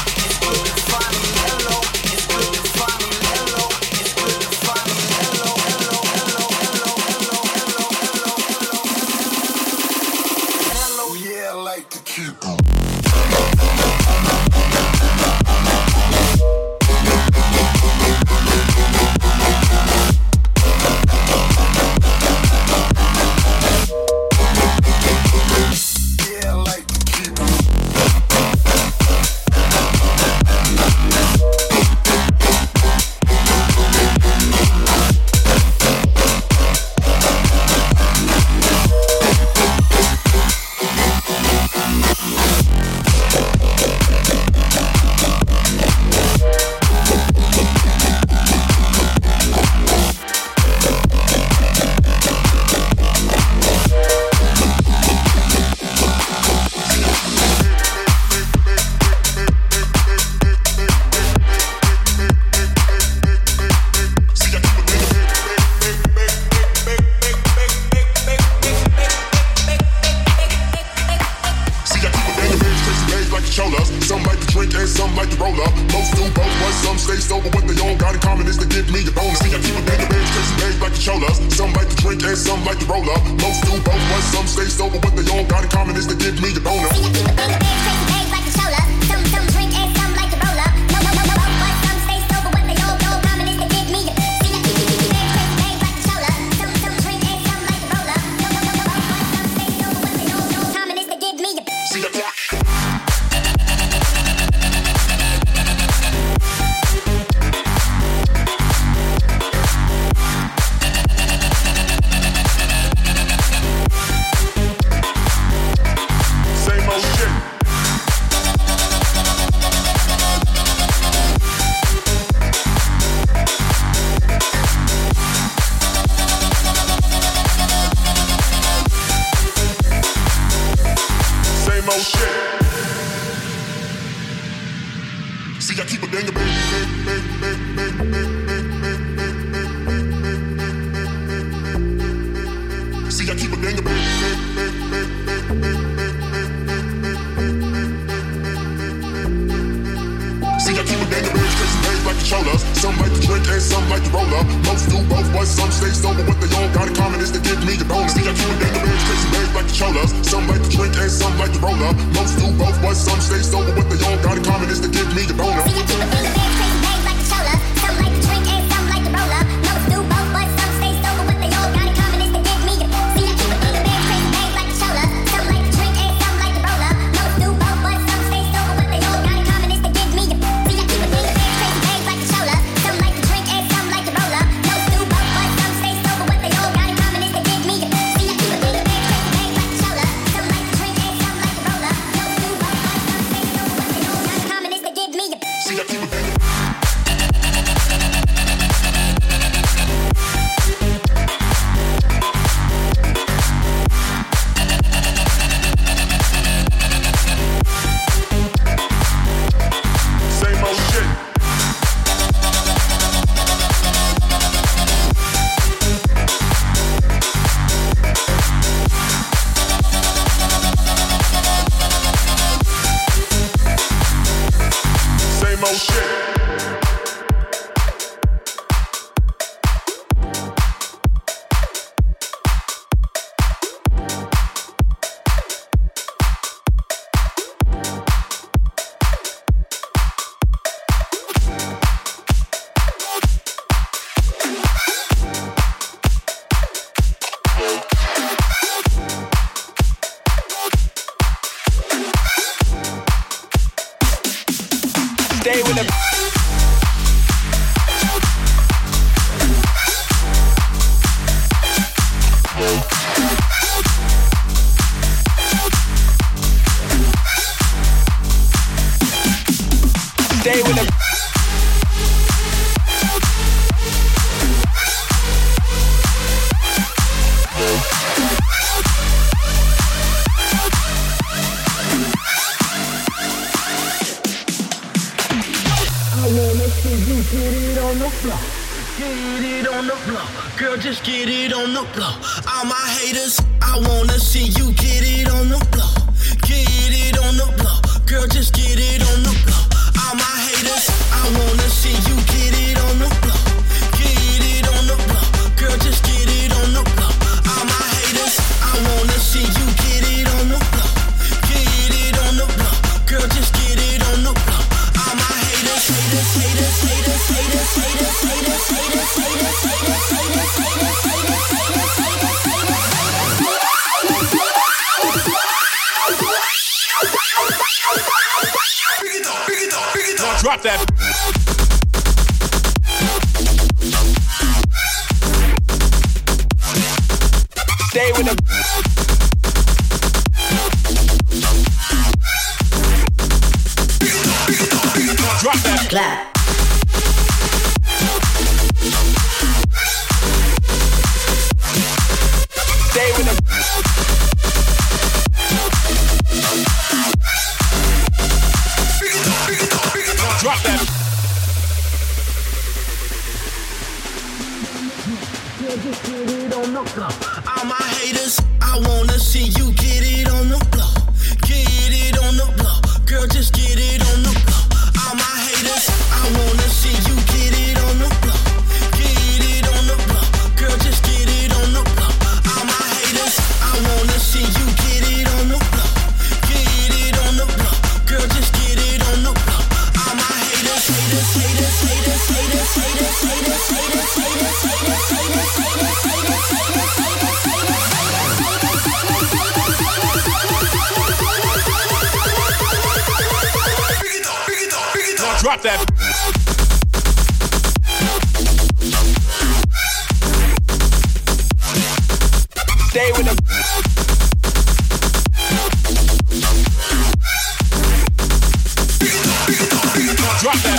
Stay 412.90 413.12
with 413.12 413.24
them. 413.24 413.36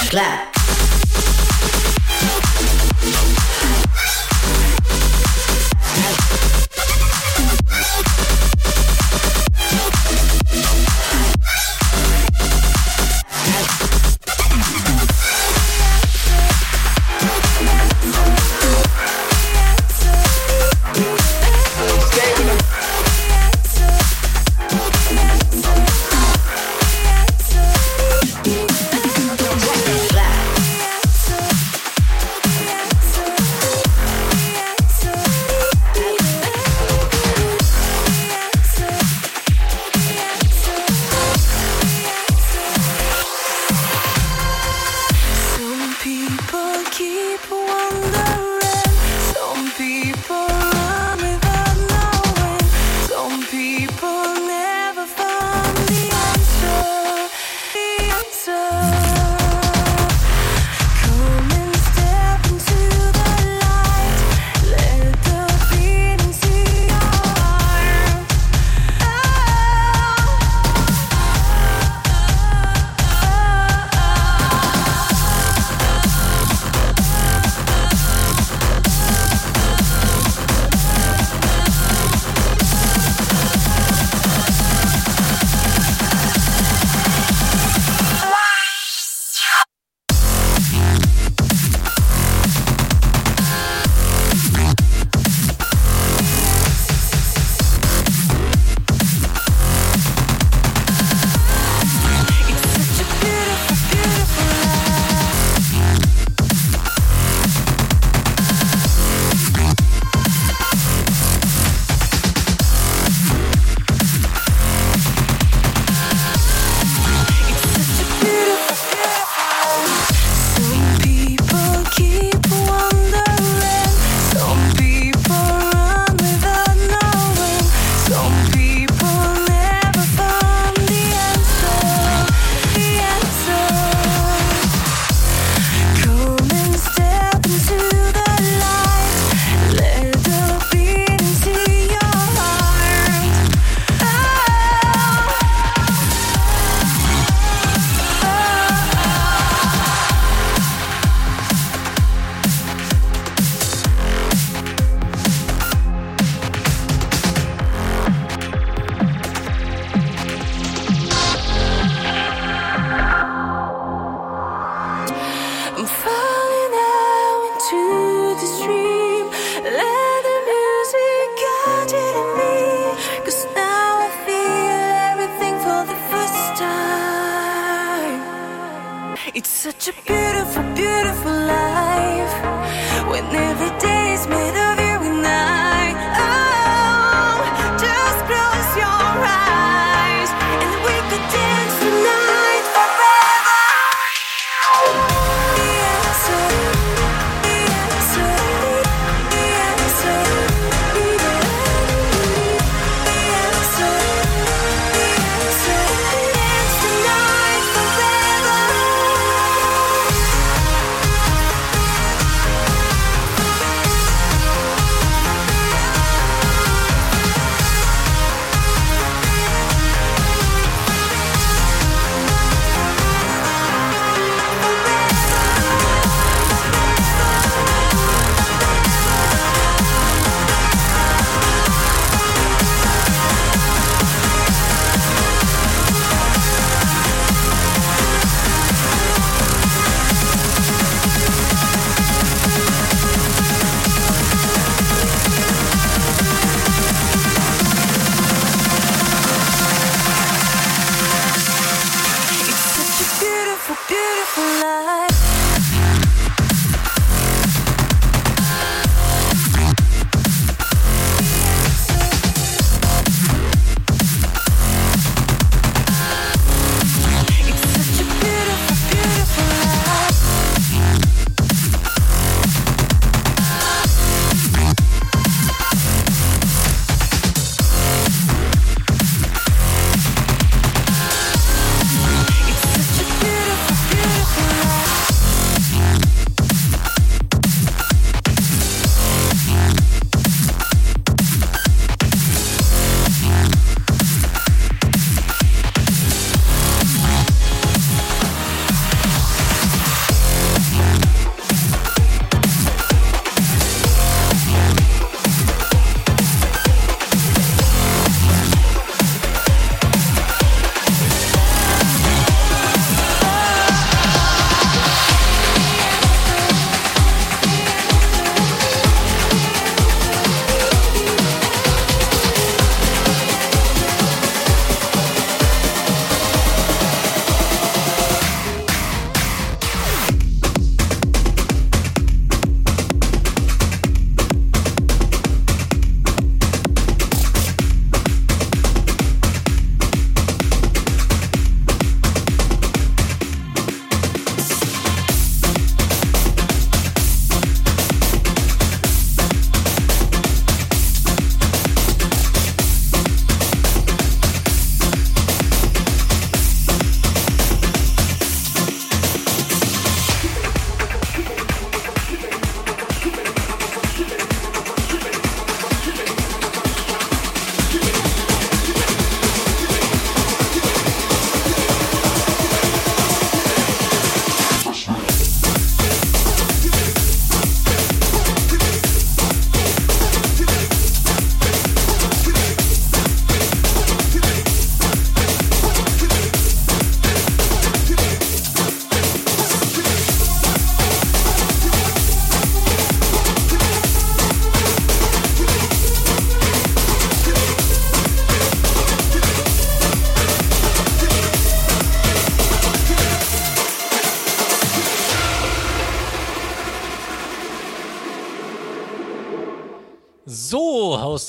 Clap. 0.09 0.60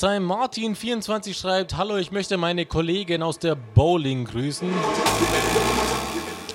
Haustime 0.03 0.27
Martin24 0.27 1.33
schreibt: 1.33 1.77
Hallo, 1.77 1.95
ich 1.95 2.11
möchte 2.11 2.35
meine 2.35 2.65
Kollegin 2.65 3.23
aus 3.23 3.39
der 3.39 3.55
Bowling 3.55 4.25
grüßen. 4.25 4.69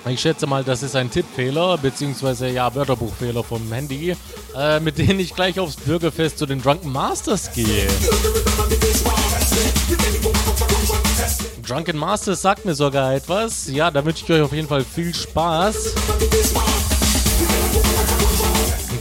Ich 0.06 0.20
schätze 0.20 0.46
mal, 0.46 0.64
das 0.64 0.82
ist 0.82 0.94
ein 0.94 1.10
Tippfehler, 1.10 1.78
beziehungsweise 1.78 2.50
ja, 2.50 2.74
Wörterbuchfehler 2.74 3.42
vom 3.42 3.72
Handy, 3.72 4.14
äh, 4.54 4.80
mit 4.80 4.98
denen 4.98 5.18
ich 5.20 5.34
gleich 5.34 5.58
aufs 5.58 5.76
Bürgerfest 5.76 6.36
zu 6.36 6.44
den 6.44 6.60
Drunken 6.60 6.92
Masters 6.92 7.50
gehe. 7.54 7.88
Drunken 11.66 11.96
Masters 11.96 12.42
sagt 12.42 12.66
mir 12.66 12.74
sogar 12.74 13.14
etwas. 13.14 13.66
Ja, 13.68 13.90
da 13.90 14.04
wünsche 14.04 14.24
ich 14.24 14.30
euch 14.30 14.42
auf 14.42 14.52
jeden 14.52 14.68
Fall 14.68 14.84
viel 14.84 15.14
Spaß. 15.14 15.94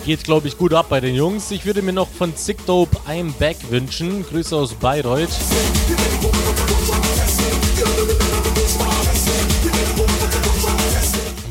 Geht, 0.07 0.23
glaube 0.23 0.47
ich, 0.47 0.57
gut 0.57 0.73
ab 0.73 0.85
bei 0.88 1.01
den 1.01 1.15
Jungs. 1.15 1.51
Ich 1.51 1.65
würde 1.65 1.81
mir 1.81 1.91
noch 1.91 2.07
von 2.07 2.34
Sick 2.34 2.65
Dope 2.65 2.95
I'm 3.09 3.34
Back 3.34 3.57
wünschen. 3.69 4.25
Grüße 4.25 4.55
aus 4.55 4.73
Bayreuth. 4.73 5.27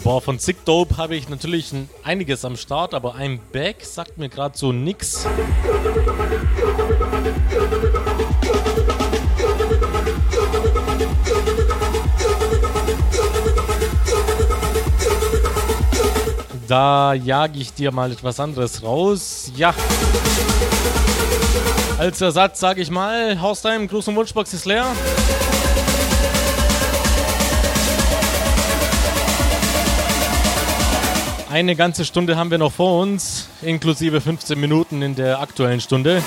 Boah, 0.03 0.23
von 0.23 0.39
Sick 0.39 0.65
Dope 0.65 0.97
habe 0.97 1.17
ich 1.17 1.29
natürlich 1.29 1.71
ein, 1.73 1.91
einiges 2.03 2.47
am 2.47 2.57
Start, 2.57 2.95
aber 2.95 3.17
I'm 3.17 3.41
Back 3.53 3.85
sagt 3.85 4.17
mir 4.17 4.31
gerade 4.31 4.57
so 4.57 4.73
nix. 4.73 5.27
Da 16.69 17.15
jage 17.15 17.61
ich 17.61 17.73
dir 17.73 17.93
mal 17.93 18.11
etwas 18.11 18.41
anderes 18.41 18.83
raus. 18.83 19.53
Ja. 19.57 19.75
Als 21.99 22.21
Ersatz 22.21 22.61
sage 22.61 22.83
ich 22.83 22.91
mal, 22.91 23.41
Haustime, 23.41 23.87
Gruß 23.87 24.09
und 24.09 24.17
Wunschbox 24.17 24.53
ist 24.53 24.67
leer. 24.67 24.85
Eine 31.49 31.77
ganze 31.77 32.05
Stunde 32.05 32.37
haben 32.37 32.51
wir 32.51 32.59
noch 32.59 32.73
vor 32.73 33.01
uns, 33.01 33.49
inklusive 33.63 34.21
15 34.21 34.59
Minuten 34.59 35.01
in 35.01 35.15
der 35.15 35.41
aktuellen 35.41 35.81
Stunde. 35.81 36.23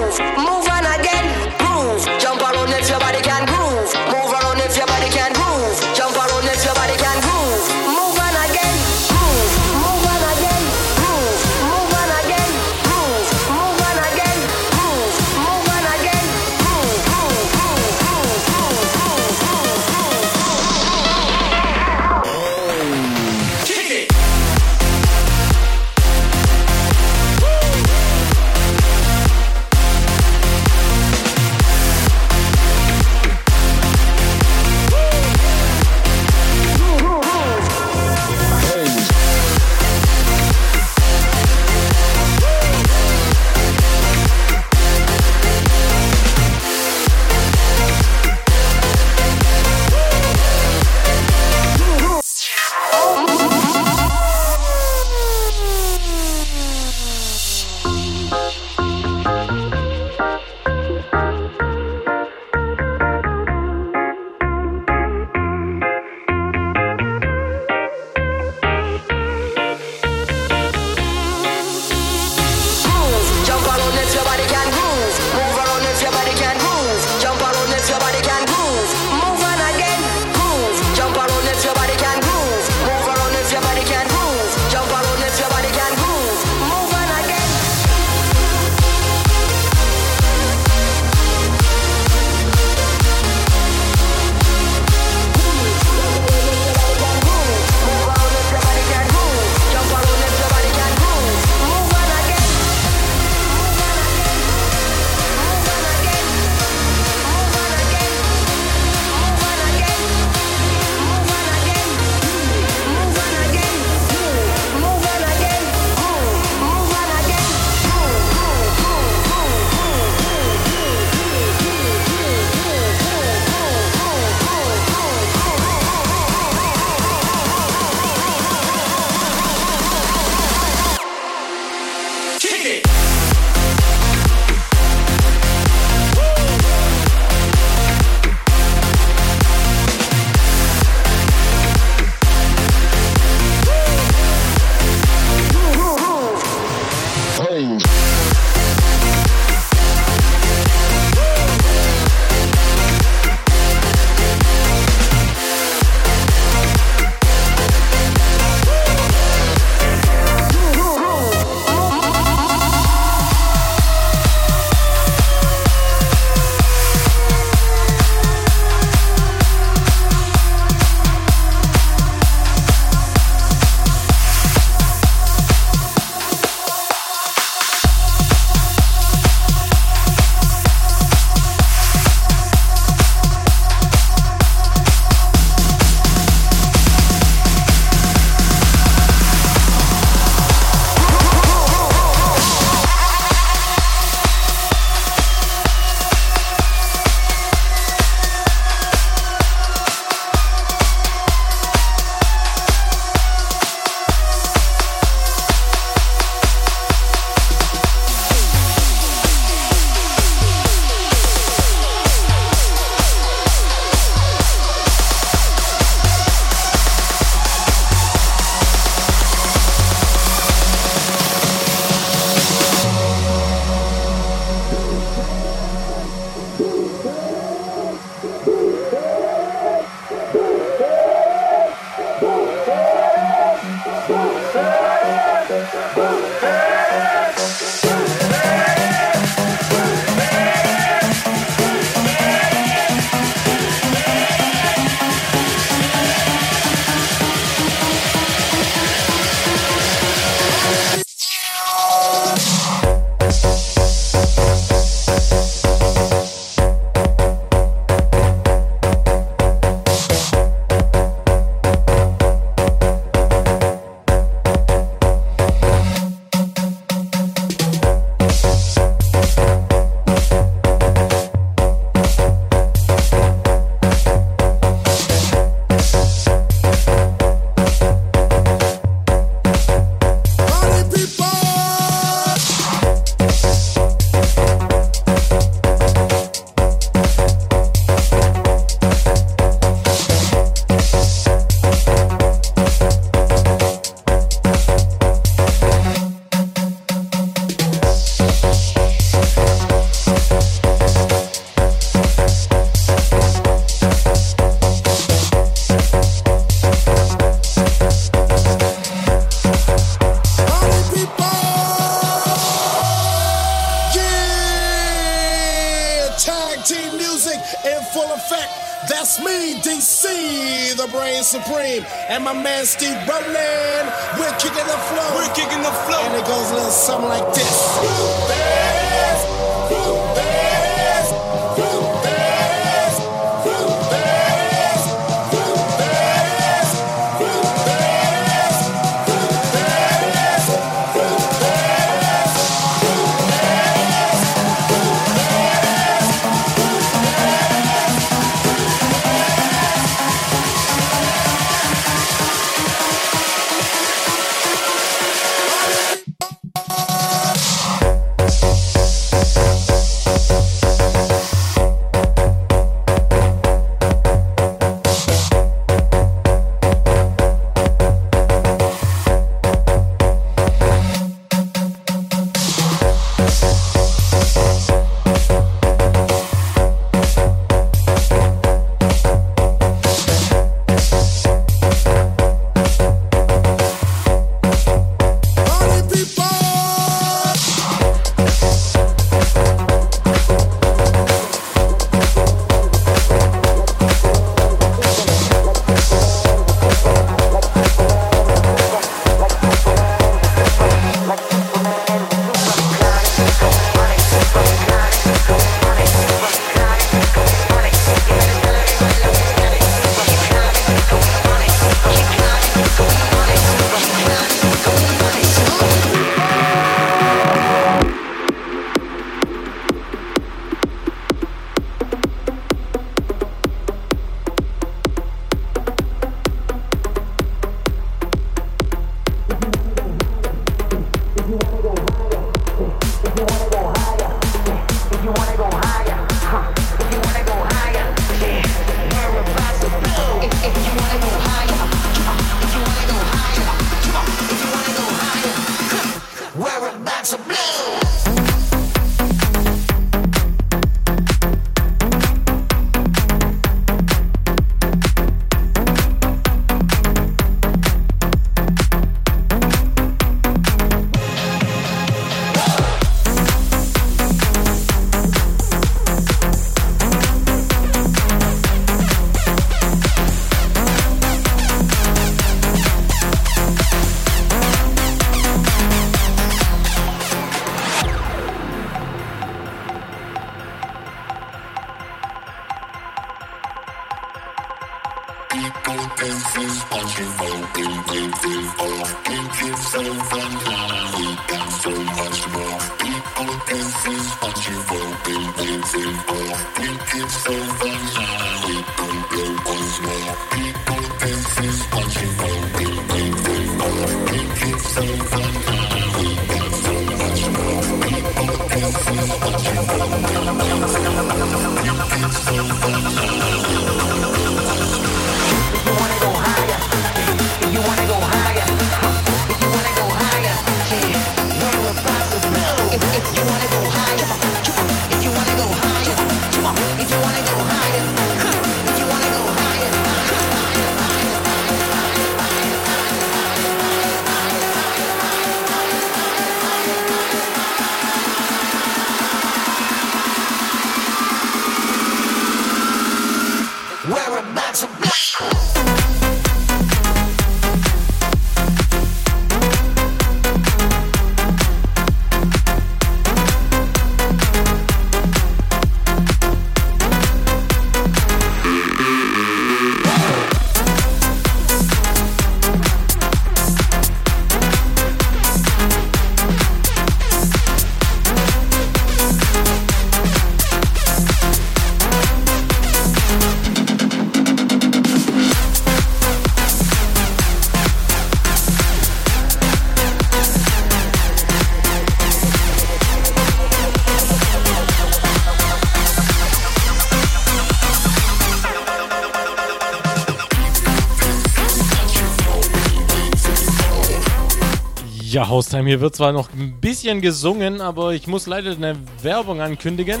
Ja, 595.12 595.28
Haustime, 595.28 595.68
hier 595.68 595.82
wird 595.82 595.94
zwar 595.94 596.10
noch 596.12 596.32
ein 596.32 596.58
bisschen 596.58 597.02
gesungen, 597.02 597.60
aber 597.60 597.92
ich 597.92 598.06
muss 598.06 598.26
leider 598.26 598.52
eine 598.52 598.76
Werbung 599.02 599.42
ankündigen. 599.42 600.00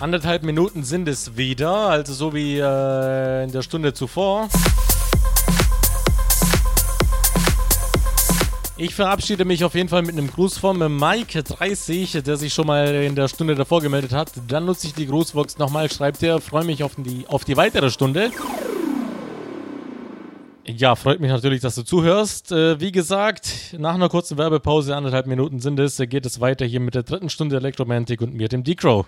Anderthalb 0.00 0.42
Minuten 0.42 0.82
sind 0.82 1.06
es 1.06 1.36
wieder, 1.36 1.70
also 1.70 2.12
so 2.12 2.34
wie 2.34 2.58
äh, 2.58 3.44
in 3.44 3.52
der 3.52 3.62
Stunde 3.62 3.94
zuvor. 3.94 4.48
Ich 8.76 8.96
verabschiede 8.96 9.44
mich 9.44 9.62
auf 9.62 9.76
jeden 9.76 9.88
Fall 9.88 10.02
mit 10.02 10.18
einem 10.18 10.28
Gruß 10.28 10.58
vom 10.58 10.82
Mike30, 10.82 12.22
der 12.22 12.36
sich 12.36 12.52
schon 12.52 12.66
mal 12.66 12.88
in 12.88 13.14
der 13.14 13.28
Stunde 13.28 13.54
davor 13.54 13.82
gemeldet 13.82 14.12
hat. 14.12 14.32
Dann 14.48 14.64
nutze 14.64 14.88
ich 14.88 14.94
die 14.94 15.06
Grußbox 15.06 15.58
nochmal, 15.58 15.92
schreibt 15.92 16.24
er, 16.24 16.40
freue 16.40 16.64
mich 16.64 16.82
auf 16.82 16.96
die, 16.96 17.24
auf 17.28 17.44
die 17.44 17.56
weitere 17.56 17.88
Stunde. 17.90 18.32
Ja, 20.78 20.94
freut 20.94 21.20
mich 21.20 21.30
natürlich, 21.30 21.62
dass 21.62 21.74
du 21.74 21.84
zuhörst. 21.84 22.52
Äh, 22.52 22.78
wie 22.80 22.92
gesagt, 22.92 23.74
nach 23.78 23.94
einer 23.94 24.10
kurzen 24.10 24.36
Werbepause, 24.36 24.94
anderthalb 24.94 25.26
Minuten 25.26 25.58
sind 25.58 25.80
es, 25.80 25.96
geht 25.96 26.26
es 26.26 26.38
weiter 26.38 26.66
hier 26.66 26.80
mit 26.80 26.94
der 26.94 27.02
dritten 27.02 27.30
Stunde 27.30 27.56
Elektromantik 27.56 28.20
und 28.20 28.34
mir, 28.34 28.48
dem 28.48 28.62
D-Crow. 28.62 29.06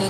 da 0.00 0.08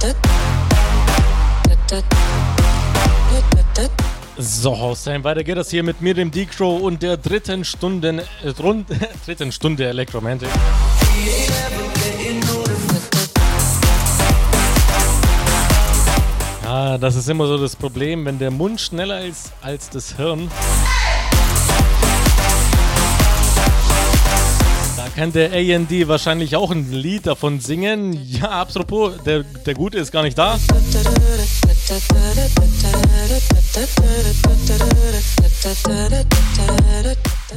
da 0.00 0.12
da 1.88 1.90
da 1.90 2.41
So, 4.44 4.76
Haustime, 4.76 5.22
weiter 5.22 5.44
geht 5.44 5.56
das 5.56 5.70
hier 5.70 5.84
mit 5.84 6.00
mir, 6.00 6.14
dem 6.14 6.32
D-Crow 6.32 6.82
und 6.82 7.00
der 7.00 7.16
dritten 7.16 7.64
Stunden, 7.64 8.18
äh, 8.18 8.24
rund, 8.58 8.88
dritten 9.24 9.52
Stunde 9.52 9.86
Elektromantik. 9.86 10.48
Ja, 16.64 16.98
das 16.98 17.14
ist 17.14 17.28
immer 17.28 17.46
so 17.46 17.56
das 17.56 17.76
Problem, 17.76 18.24
wenn 18.24 18.40
der 18.40 18.50
Mund 18.50 18.80
schneller 18.80 19.24
ist 19.24 19.52
als 19.60 19.90
das 19.90 20.16
Hirn. 20.16 20.50
kann 25.14 25.30
der 25.30 25.52
AND 25.52 25.90
wahrscheinlich 26.08 26.56
auch 26.56 26.70
ein 26.70 26.90
Lied 26.90 27.26
davon 27.26 27.60
singen. 27.60 28.12
Ja, 28.12 28.48
apropos, 28.62 29.22
der, 29.24 29.44
der 29.44 29.74
Gute 29.74 29.98
ist 29.98 30.10
gar 30.10 30.22
nicht 30.22 30.38
da. 30.38 30.58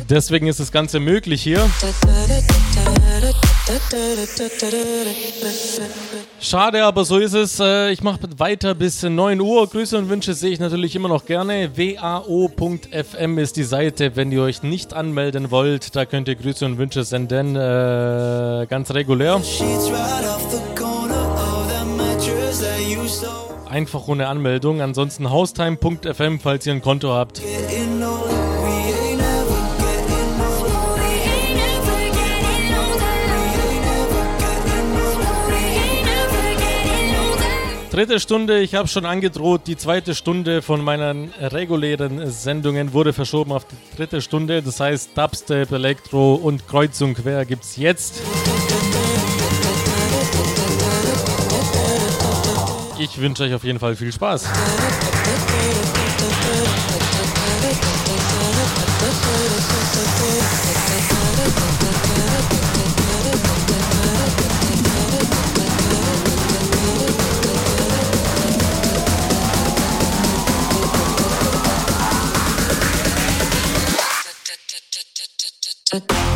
Deswegen 0.10 0.48
ist 0.48 0.60
das 0.60 0.72
Ganze 0.72 1.00
möglich 1.00 1.42
hier. 1.42 1.70
Schade, 6.40 6.84
aber 6.84 7.06
so 7.06 7.18
ist 7.18 7.34
es. 7.34 7.60
Äh, 7.60 7.92
ich 7.92 8.04
mache 8.04 8.20
weiter 8.38 8.76
bis 8.76 9.02
9 9.04 9.40
Uhr. 9.40 9.68
Grüße 9.68 9.98
und 9.98 10.10
Wünsche 10.10 10.34
sehe 10.34 10.52
ich 10.52 10.60
natürlich 10.60 10.96
immer 10.96 11.08
noch 11.08 11.26
gerne. 11.26 11.72
wao.fm 11.76 13.38
ist 13.38 13.56
die 13.56 13.64
Seite, 13.64 14.16
wenn 14.16 14.32
ihr 14.32 14.42
euch 14.42 14.64
nicht 14.64 14.94
anmelden 14.94 15.50
wollt. 15.50 15.96
Da 15.96 16.06
könnt 16.06 16.28
ihr 16.28 16.36
Grüße 16.36 16.66
und 16.66 16.78
Wünsche 16.78 17.04
senden. 17.04 17.56
Äh, 17.56 18.68
ganz 18.68 18.92
regulär. 18.92 19.42
Einfach 23.76 24.08
ohne 24.08 24.30
Anmeldung. 24.30 24.80
Ansonsten 24.80 25.30
haustime.fm, 25.30 26.40
falls 26.40 26.66
ihr 26.66 26.72
ein 26.72 26.82
Konto 26.82 27.12
habt. 27.12 27.42
Dritte 37.92 38.22
Stunde, 38.22 38.62
ich 38.62 38.76
habe 38.76 38.88
schon 38.88 39.06
angedroht, 39.06 39.64
die 39.68 39.76
zweite 39.76 40.16
Stunde 40.16 40.62
von 40.62 40.82
meinen 40.82 41.34
regulären 41.42 42.32
Sendungen 42.32 42.94
wurde 42.94 43.12
verschoben 43.12 43.52
auf 43.52 43.66
die 43.66 43.98
dritte 43.98 44.22
Stunde. 44.22 44.62
Das 44.62 44.80
heißt, 44.80 45.18
Dubstep, 45.18 45.74
Elektro 45.74 46.36
und 46.36 46.66
Kreuzung 46.66 47.14
quer 47.14 47.44
gibt 47.44 47.66
es 47.66 47.76
jetzt. 47.76 48.22
Ich 53.06 53.22
wünsche 53.22 53.44
euch 53.44 53.54
auf 53.54 53.64
jeden 53.64 53.78
Fall 53.78 53.96
viel 53.96 54.12
Spaß. 54.12 54.46
Thank 75.92 76.35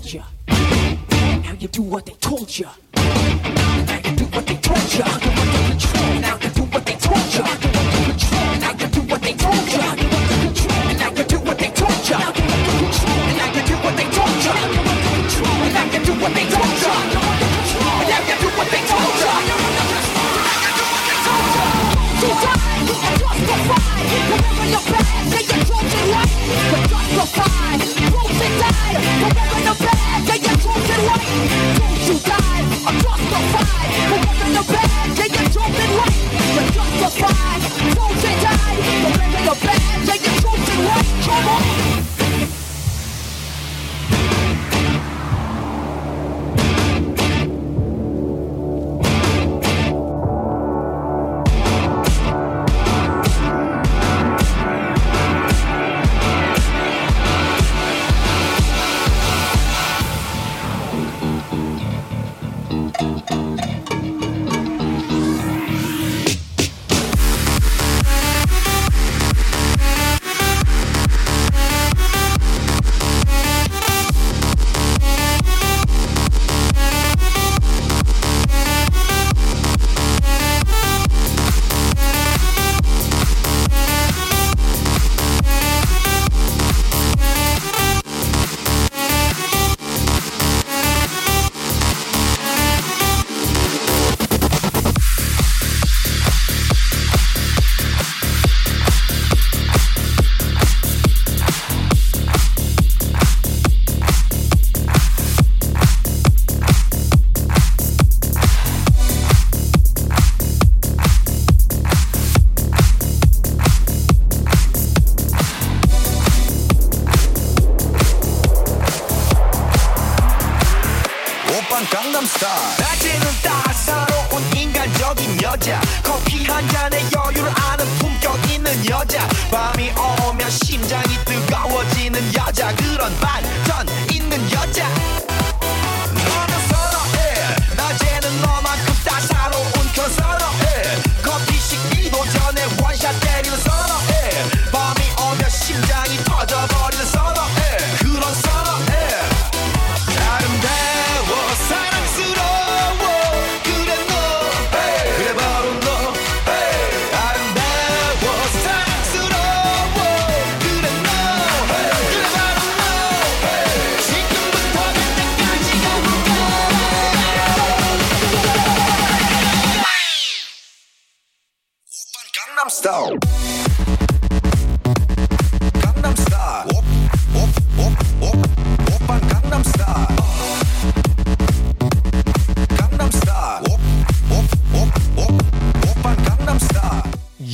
you 0.00 0.31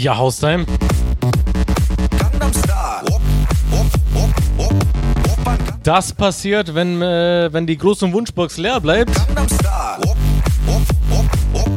Ja, 0.09 0.17
Haustime. 0.17 0.65
Das 5.83 6.15
passiert, 6.15 6.75
wenn, 6.75 7.03
äh, 7.03 7.53
wenn 7.53 7.67
die 7.67 7.77
große 7.77 8.11
Wunschbox 8.11 8.57
leer 8.57 8.81
bleibt. 8.81 9.11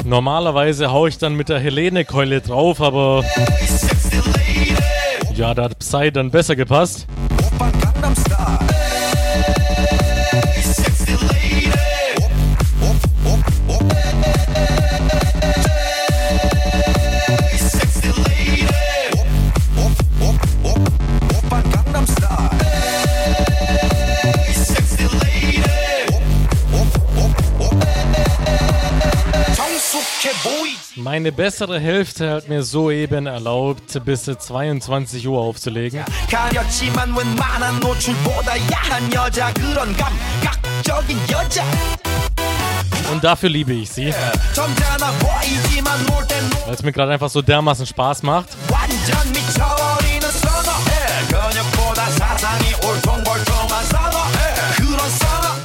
Normalerweise 0.05 0.93
haue 0.93 1.09
ich 1.09 1.17
dann 1.17 1.35
mit 1.35 1.49
der 1.49 1.59
Helene-Keule 1.59 2.39
drauf, 2.39 2.79
aber 2.79 3.25
ja, 5.35 5.53
da 5.53 5.63
hat 5.63 5.79
Psy 5.79 6.09
dann 6.13 6.31
besser 6.31 6.55
gepasst. 6.55 7.07
Meine 31.11 31.33
bessere 31.33 31.77
Hälfte 31.77 32.31
hat 32.31 32.47
mir 32.47 32.63
soeben 32.63 33.27
erlaubt, 33.27 34.01
bis 34.05 34.23
22 34.23 35.27
Uhr 35.27 35.41
aufzulegen. 35.41 36.05
Und 43.11 43.23
dafür 43.25 43.49
liebe 43.49 43.73
ich 43.73 43.89
sie. 43.89 44.13
Weil 46.65 46.73
es 46.73 46.81
mir 46.81 46.93
gerade 46.93 47.11
einfach 47.11 47.29
so 47.29 47.41
dermaßen 47.41 47.85
Spaß 47.85 48.23
macht. 48.23 48.47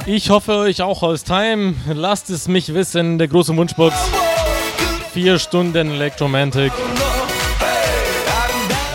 Ich 0.05 0.29
hoffe, 0.29 0.53
euch 0.53 0.81
auch 0.81 1.03
aus 1.03 1.23
Time. 1.23 1.73
Lasst 1.93 2.29
es 2.29 2.49
mich 2.49 2.73
wissen, 2.73 3.17
der 3.17 3.29
große 3.29 3.55
Wunschbox. 3.55 3.95
Vier 5.17 5.39
Stunden 5.39 5.89
Electromantic 5.89 6.71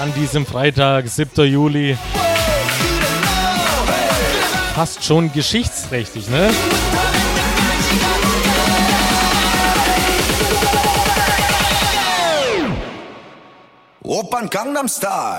an 0.01 0.15
diesem 0.15 0.47
Freitag, 0.47 1.09
7. 1.09 1.45
Juli. 1.47 1.99
Fast 4.77 5.03
schon 5.03 5.33
geschichtsträchtig, 5.33 6.29
ne? 6.29 6.51
Opern 14.05 14.49
Gangnam 14.49 14.87
Style. 14.87 15.39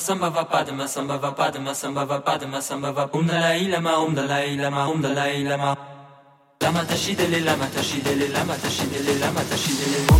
samba 0.00 0.30
va 0.30 0.44
padma 0.44 0.88
samba 0.88 1.16
va 1.18 1.32
padma 1.32 1.74
samba 1.74 2.04
va 2.04 2.20
padma 2.20 2.60
samba 2.60 2.90
va 2.92 3.08
um 3.12 3.26
dalai 3.26 3.68
lama 3.68 3.98
um 3.98 4.14
dalai 4.14 4.56
lama 4.56 4.88
um 4.88 5.00
dalai 5.02 5.44
lama. 5.44 5.76
Lama 6.62 6.80
tashidele 6.84 7.44
lama 7.44 7.66
tashidele 7.66 8.32
lama 8.32 8.54
tashidele 8.54 9.20
lama 9.20 9.40
tashidele 9.50 10.19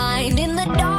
in 0.00 0.56
the 0.56 0.64
darkness, 0.64 0.89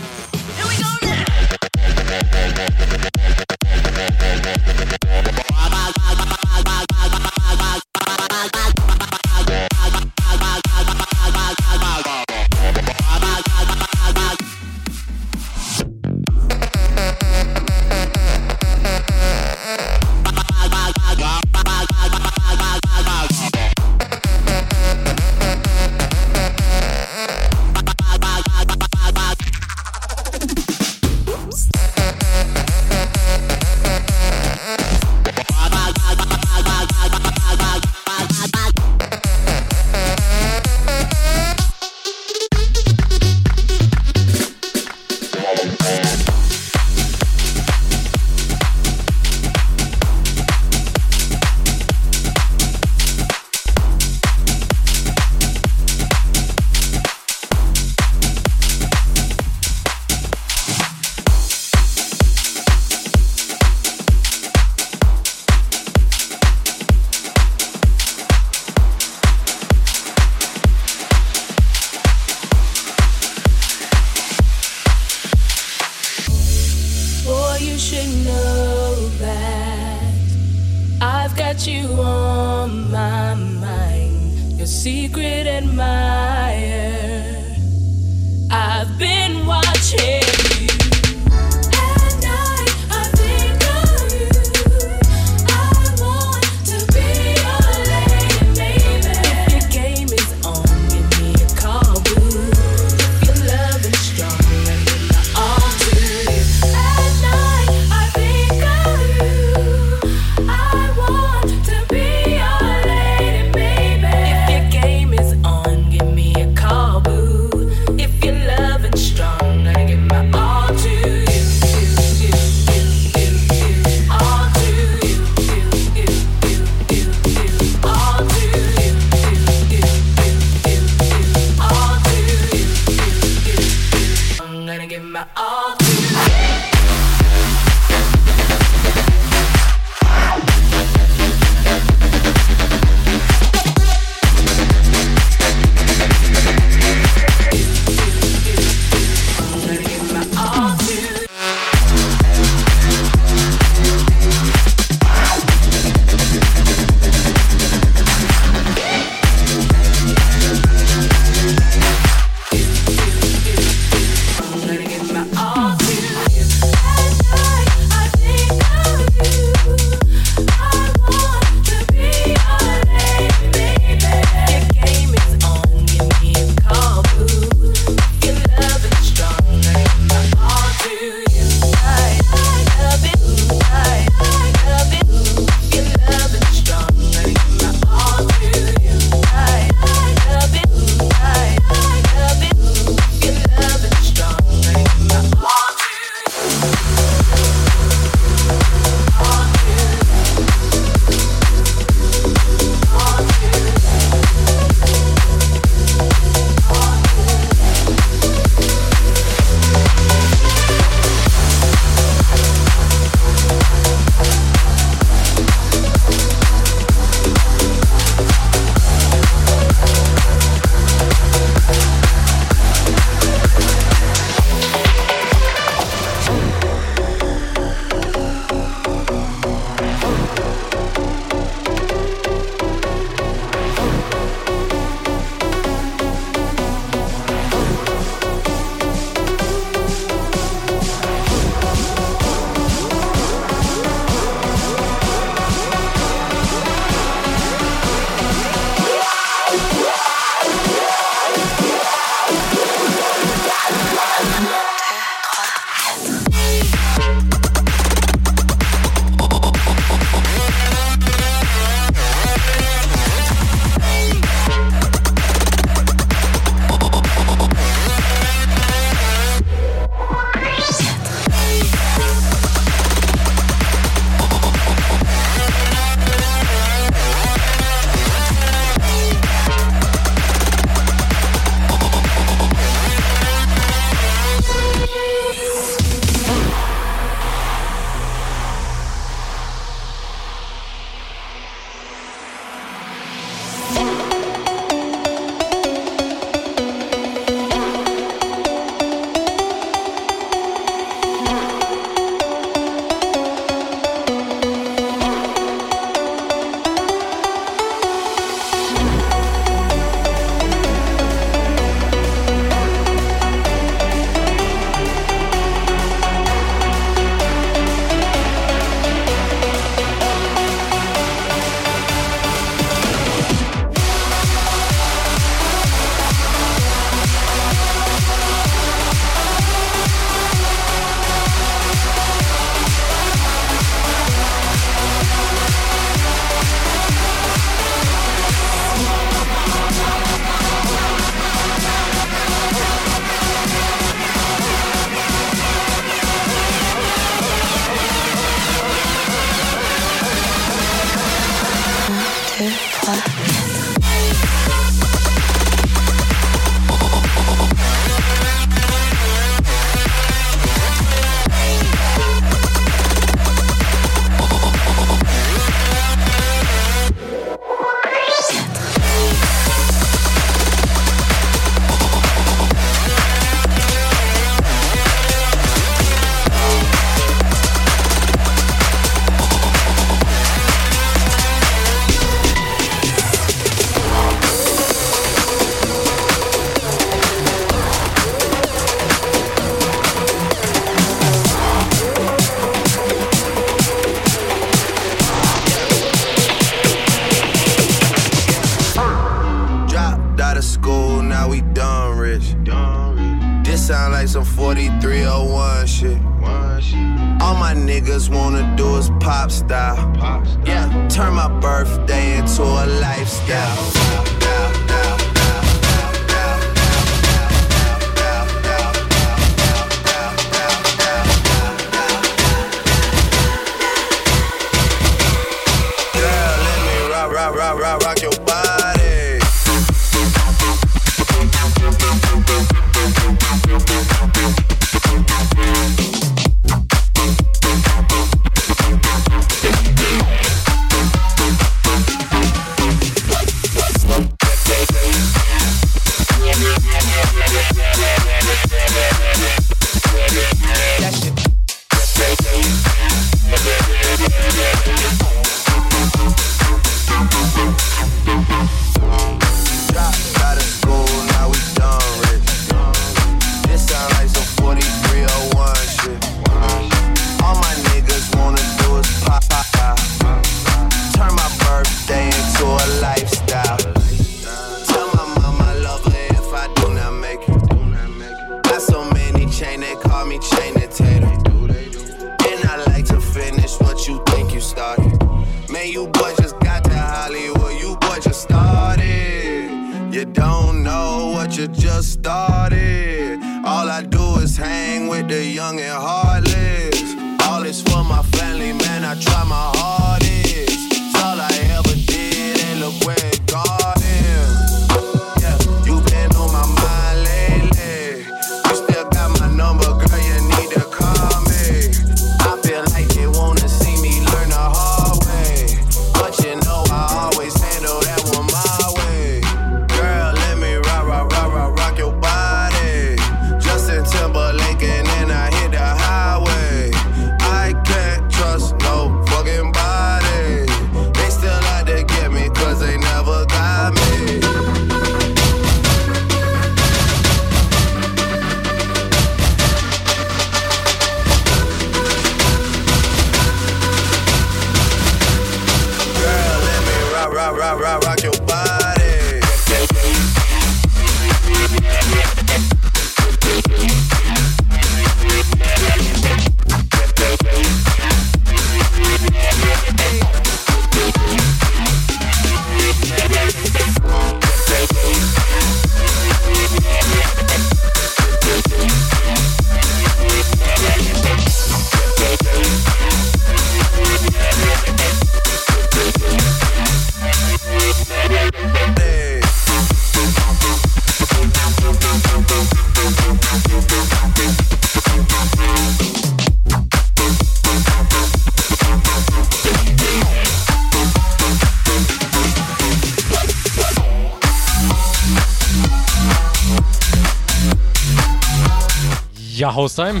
Ja, 599.50 599.56
Haustime. 599.56 600.00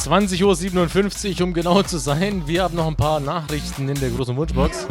20.57 0.00 1.38
Uhr, 1.38 1.46
um 1.46 1.54
genau 1.54 1.80
zu 1.84 1.98
sein. 1.98 2.42
Wir 2.46 2.64
haben 2.64 2.74
noch 2.74 2.88
ein 2.88 2.96
paar 2.96 3.20
Nachrichten 3.20 3.88
in 3.88 3.94
der 3.94 4.10
großen 4.10 4.36
Wunschbox. 4.36 4.88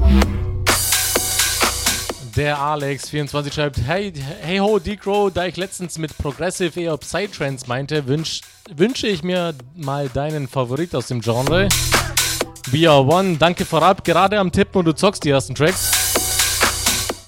Der 2.37 2.57
Alex24 2.57 3.51
schreibt: 3.51 3.81
Hey, 3.85 4.13
hey 4.41 4.59
ho, 4.59 4.79
D-Crow, 4.79 5.33
da 5.33 5.45
ich 5.45 5.57
letztens 5.57 5.97
mit 5.97 6.17
Progressive 6.17 6.79
eher 6.79 6.95
Psytrance 6.95 7.65
meinte, 7.67 8.07
wünsch, 8.07 8.39
wünsche 8.73 9.07
ich 9.07 9.21
mir 9.21 9.53
mal 9.75 10.07
deinen 10.07 10.47
Favorit 10.47 10.95
aus 10.95 11.07
dem 11.07 11.19
Genre. 11.19 11.67
VR 12.71 13.05
One, 13.05 13.35
danke 13.35 13.65
vorab, 13.65 14.05
gerade 14.05 14.39
am 14.39 14.49
Tippen 14.49 14.79
und 14.79 14.85
du 14.85 14.95
zockst 14.95 15.25
die 15.25 15.29
ersten 15.29 15.55
Tracks. 15.55 15.94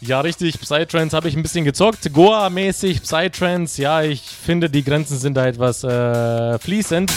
Ja, 0.08 0.22
richtig, 0.22 0.58
Psytrance 0.62 1.14
habe 1.14 1.28
ich 1.28 1.36
ein 1.36 1.44
bisschen 1.44 1.66
gezockt. 1.66 2.14
Goa-mäßig, 2.14 3.02
Psytrance, 3.02 3.82
ja, 3.82 4.02
ich 4.04 4.22
finde, 4.22 4.70
die 4.70 4.82
Grenzen 4.82 5.18
sind 5.18 5.36
da 5.36 5.46
etwas 5.46 5.84
äh, 5.84 6.58
fließend. 6.60 7.12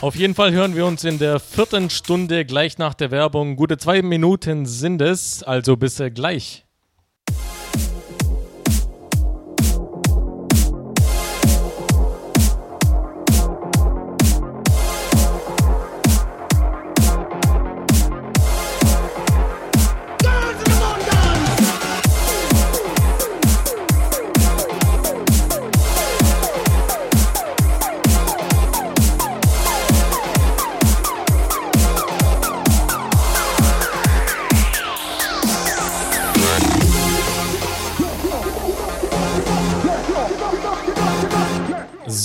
Auf 0.00 0.16
jeden 0.16 0.34
Fall 0.34 0.50
hören 0.50 0.74
wir 0.74 0.86
uns 0.86 1.04
in 1.04 1.20
der 1.20 1.38
vierten 1.38 1.88
Stunde 1.88 2.44
gleich 2.44 2.78
nach 2.78 2.94
der 2.94 3.12
Werbung. 3.12 3.54
Gute 3.54 3.78
zwei 3.78 4.02
Minuten 4.02 4.66
sind 4.66 5.00
es, 5.00 5.44
also 5.44 5.76
bis 5.76 6.00
äh, 6.00 6.10
gleich. 6.10 6.63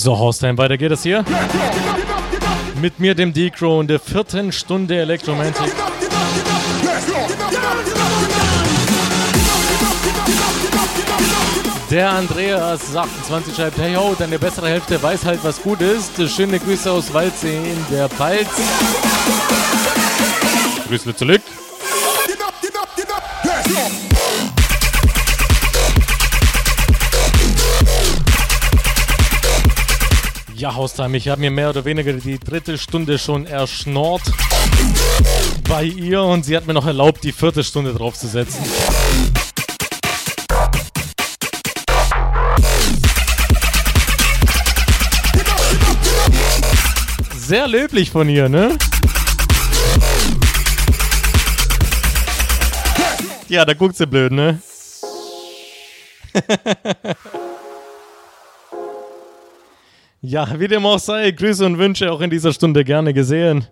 So, 0.02 0.18
Haustime, 0.18 0.56
weiter 0.56 0.78
geht 0.78 0.92
es 0.92 1.02
hier. 1.02 1.22
Mit 2.80 2.98
mir, 3.00 3.14
dem 3.14 3.34
D-Crow, 3.34 3.82
in 3.82 3.86
der 3.86 4.00
vierten 4.00 4.50
Stunde 4.50 4.96
Electromantic. 4.98 5.70
Der 11.90 12.12
Andreas 12.12 12.96
28 12.96 13.54
schreibt, 13.54 13.76
hey 13.76 13.94
ho, 13.94 14.16
deine 14.18 14.38
bessere 14.38 14.70
Hälfte 14.70 15.02
weiß 15.02 15.26
halt, 15.26 15.40
was 15.42 15.60
gut 15.60 15.82
ist. 15.82 16.12
Schöne 16.34 16.58
Grüße 16.58 16.90
aus 16.90 17.12
Waldsee 17.12 17.58
in 17.58 17.84
der 17.94 18.08
Pfalz. 18.08 18.48
Grüße 20.88 21.14
zurück. 21.14 21.42
Ja, 30.60 30.74
Haustime, 30.74 31.16
ich 31.16 31.26
habe 31.30 31.40
mir 31.40 31.50
mehr 31.50 31.70
oder 31.70 31.86
weniger 31.86 32.12
die 32.12 32.38
dritte 32.38 32.76
Stunde 32.76 33.18
schon 33.18 33.46
erschnort 33.46 34.20
bei 35.66 35.84
ihr 35.84 36.22
und 36.22 36.44
sie 36.44 36.54
hat 36.54 36.66
mir 36.66 36.74
noch 36.74 36.86
erlaubt, 36.86 37.24
die 37.24 37.32
vierte 37.32 37.64
Stunde 37.64 37.94
draufzusetzen. 37.94 38.62
Sehr 47.34 47.66
löblich 47.66 48.10
von 48.10 48.28
ihr, 48.28 48.50
ne? 48.50 48.76
Ja, 53.48 53.64
da 53.64 53.72
guckt 53.72 53.96
sie 53.96 54.06
blöd, 54.06 54.30
ne? 54.32 54.60
ja, 60.20 60.58
wie 60.58 60.68
dem 60.68 60.84
auch 60.86 60.98
sei, 60.98 61.30
Grüße 61.30 61.64
und 61.64 61.78
Wünsche 61.78 62.10
auch 62.12 62.20
in 62.20 62.30
dieser 62.30 62.52
Stunde 62.52 62.84
gerne 62.84 63.14
gesehen. 63.14 63.66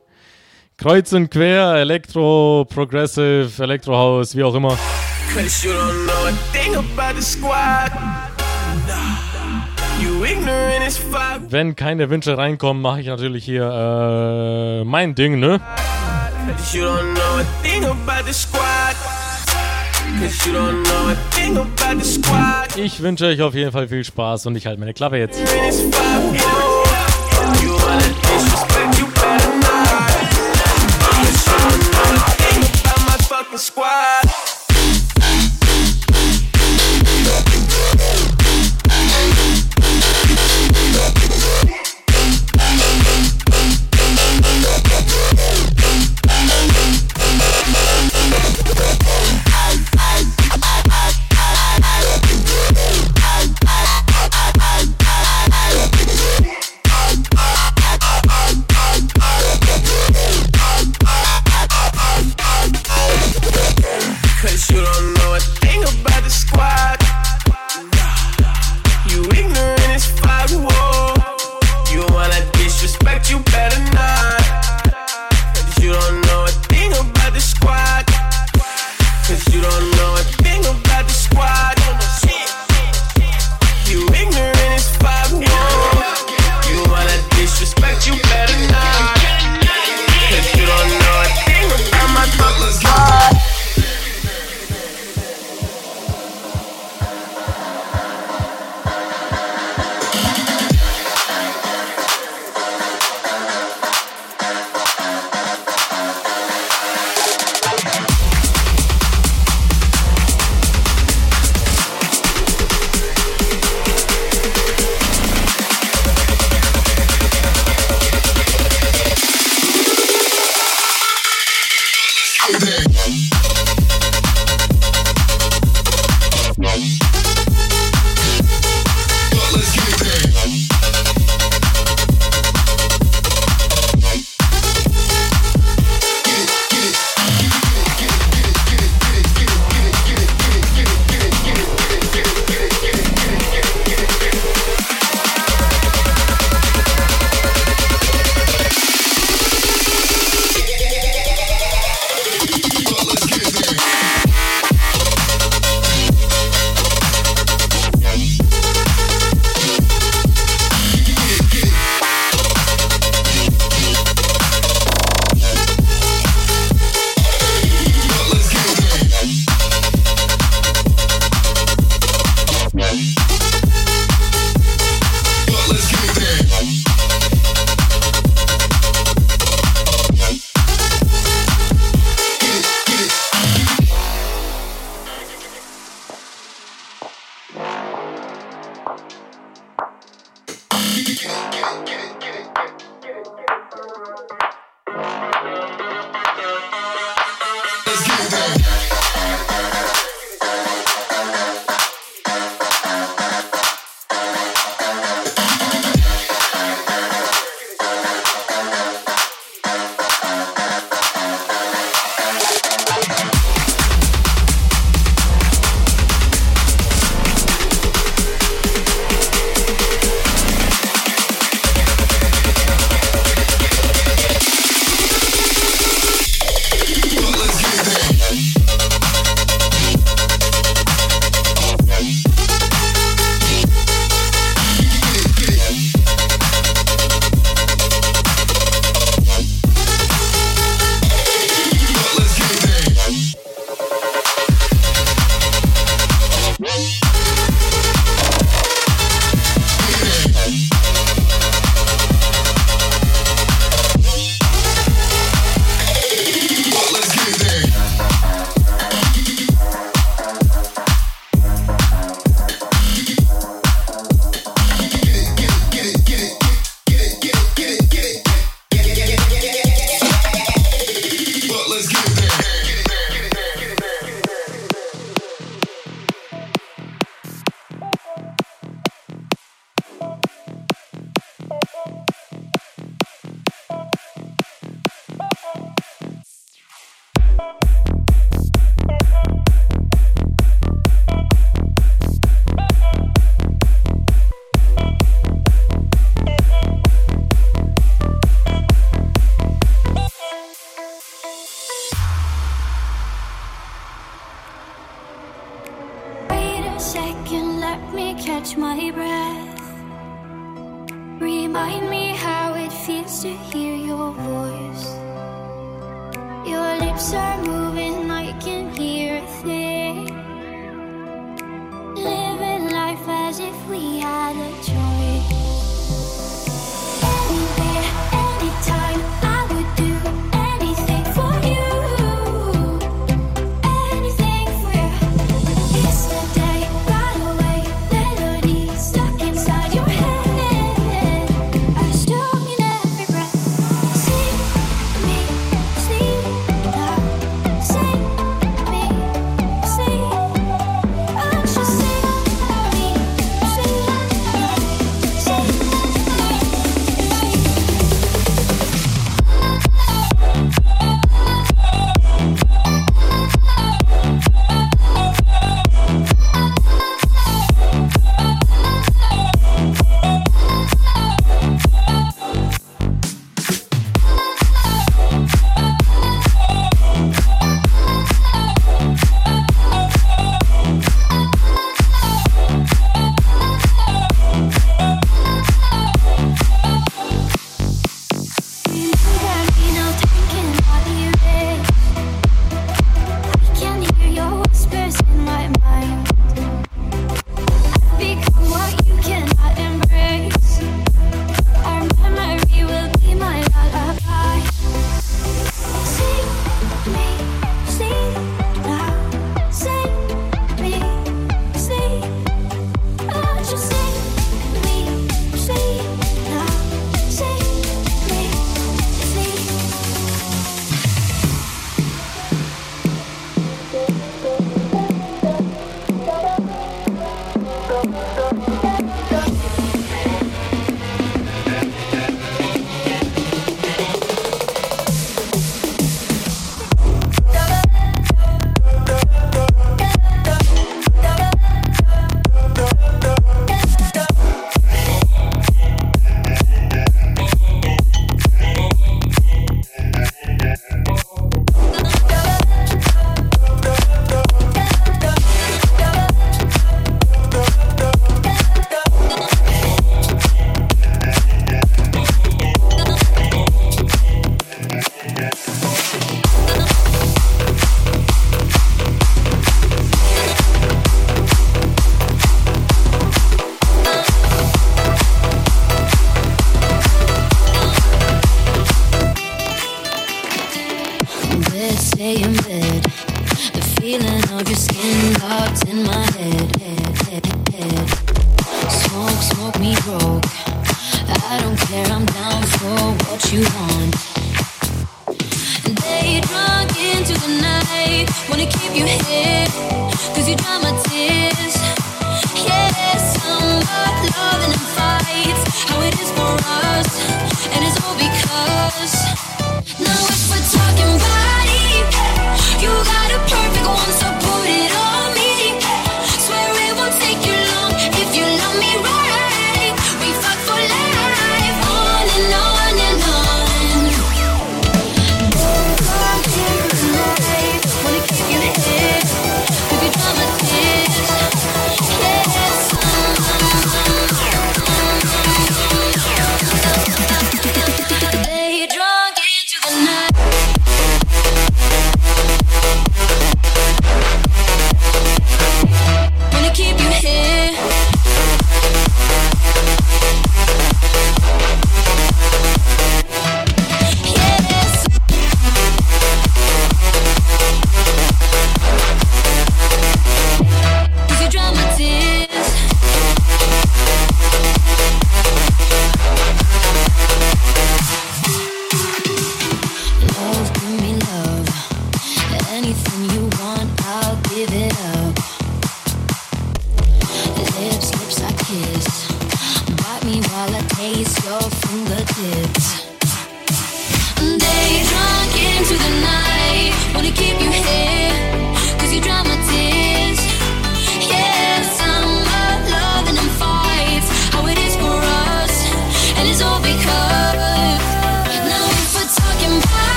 Kreuz 0.76 1.12
und 1.12 1.30
quer, 1.30 1.74
Elektro, 1.74 2.64
Progressive, 2.72 3.50
Elektrohaus, 3.58 4.36
wie 4.36 4.44
auch 4.44 4.54
immer. 4.54 4.78
Cause 5.34 5.66
you 5.66 5.72
don't 5.72 6.06
know 6.06 6.26
a 6.26 6.32
thing 6.52 6.74
about 6.76 7.16
the 7.16 7.22
squad. 7.22 7.90
You 10.00 10.24
ignorant 10.24 10.86
as 10.86 10.96
fuck. 10.96 11.50
Wenn 11.50 11.74
keine 11.74 12.08
Wünsche 12.08 12.38
reinkommen, 12.38 12.80
mache 12.80 13.00
ich 13.00 13.08
natürlich 13.08 13.44
hier 13.44 13.64
äh, 13.64 14.84
mein 14.84 15.14
Ding, 15.14 15.40
ne? 15.40 15.60
Cause 16.56 16.78
you 16.78 16.84
don't 16.84 17.14
know 17.14 17.40
a 17.40 17.44
thing 17.62 17.84
about 17.84 18.24
the 18.26 18.32
squad. 18.32 18.94
Ich 22.76 23.02
wünsche 23.02 23.26
euch 23.26 23.42
auf 23.42 23.54
jeden 23.54 23.72
Fall 23.72 23.88
viel 23.88 24.04
Spaß 24.04 24.46
und 24.46 24.56
ich 24.56 24.66
halte 24.66 24.80
meine 24.80 24.94
Klappe 24.94 25.18
jetzt. 25.18 25.40
Ignorant 27.60 28.18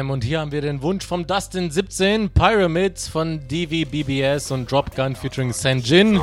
Time 0.00 0.12
und 0.14 0.24
hier 0.24 0.40
haben 0.40 0.50
wir 0.50 0.62
den 0.62 0.80
Wunsch 0.80 1.04
vom 1.04 1.24
Dustin17, 1.24 2.30
Pyramids 2.30 3.06
von 3.06 3.46
DVBBS 3.48 4.50
und 4.50 4.70
Dropgun 4.70 5.14
featuring 5.14 5.52
Sanjin. 5.52 6.18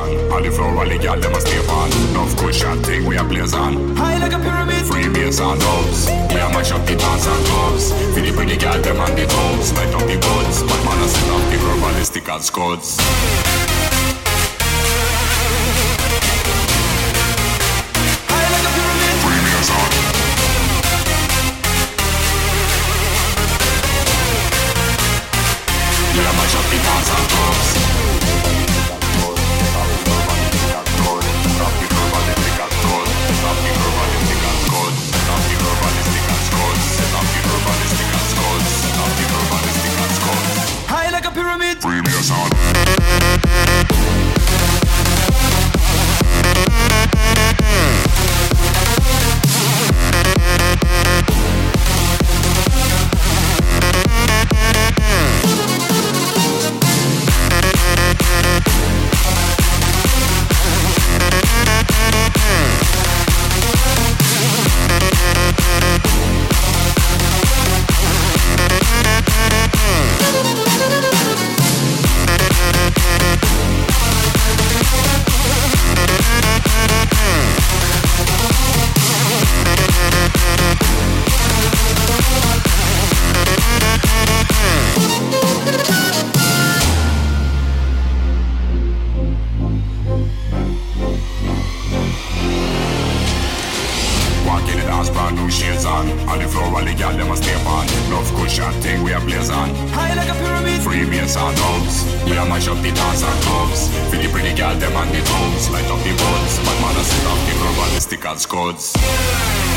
all 96.77 96.85
the 96.85 96.93
gal 96.93 97.15
them 97.17 97.31
a 97.31 97.35
step 97.35 97.65
on. 97.65 97.85
Love 98.11 98.29
cushion 98.35 98.71
thing 98.81 99.01
we 99.03 99.11
a 99.13 99.19
blaze 99.19 99.49
on. 99.49 99.69
High 99.97 100.13
like 100.13 100.29
a 100.29 100.33
pyramid. 100.33 100.81
Free 100.81 101.09
beats 101.09 101.35
and 101.35 101.57
dubs. 101.57 102.05
We 102.25 102.37
a 102.37 102.45
mash 102.45 102.67
up 102.67 102.77
the 102.83 102.91
dance 102.91 103.23
and 103.23 103.39
clubs. 103.43 103.89
Feel 104.09 104.21
the 104.21 104.29
pretty 104.29 104.53
gal 104.53 104.75
them 104.77 104.95
on 104.95 105.07
the 105.09 105.21
tubs. 105.21 105.69
Light 105.73 105.89
up 105.89 106.01
the 106.05 106.13
buds. 106.13 106.53
Bad 106.65 106.77
man 106.81 106.95
a 106.95 107.03
sit 107.03 107.25
up 107.25 107.39
the 107.47 107.53
globalistic 107.57 108.29
and 108.29 108.39
scuds. 108.39 109.76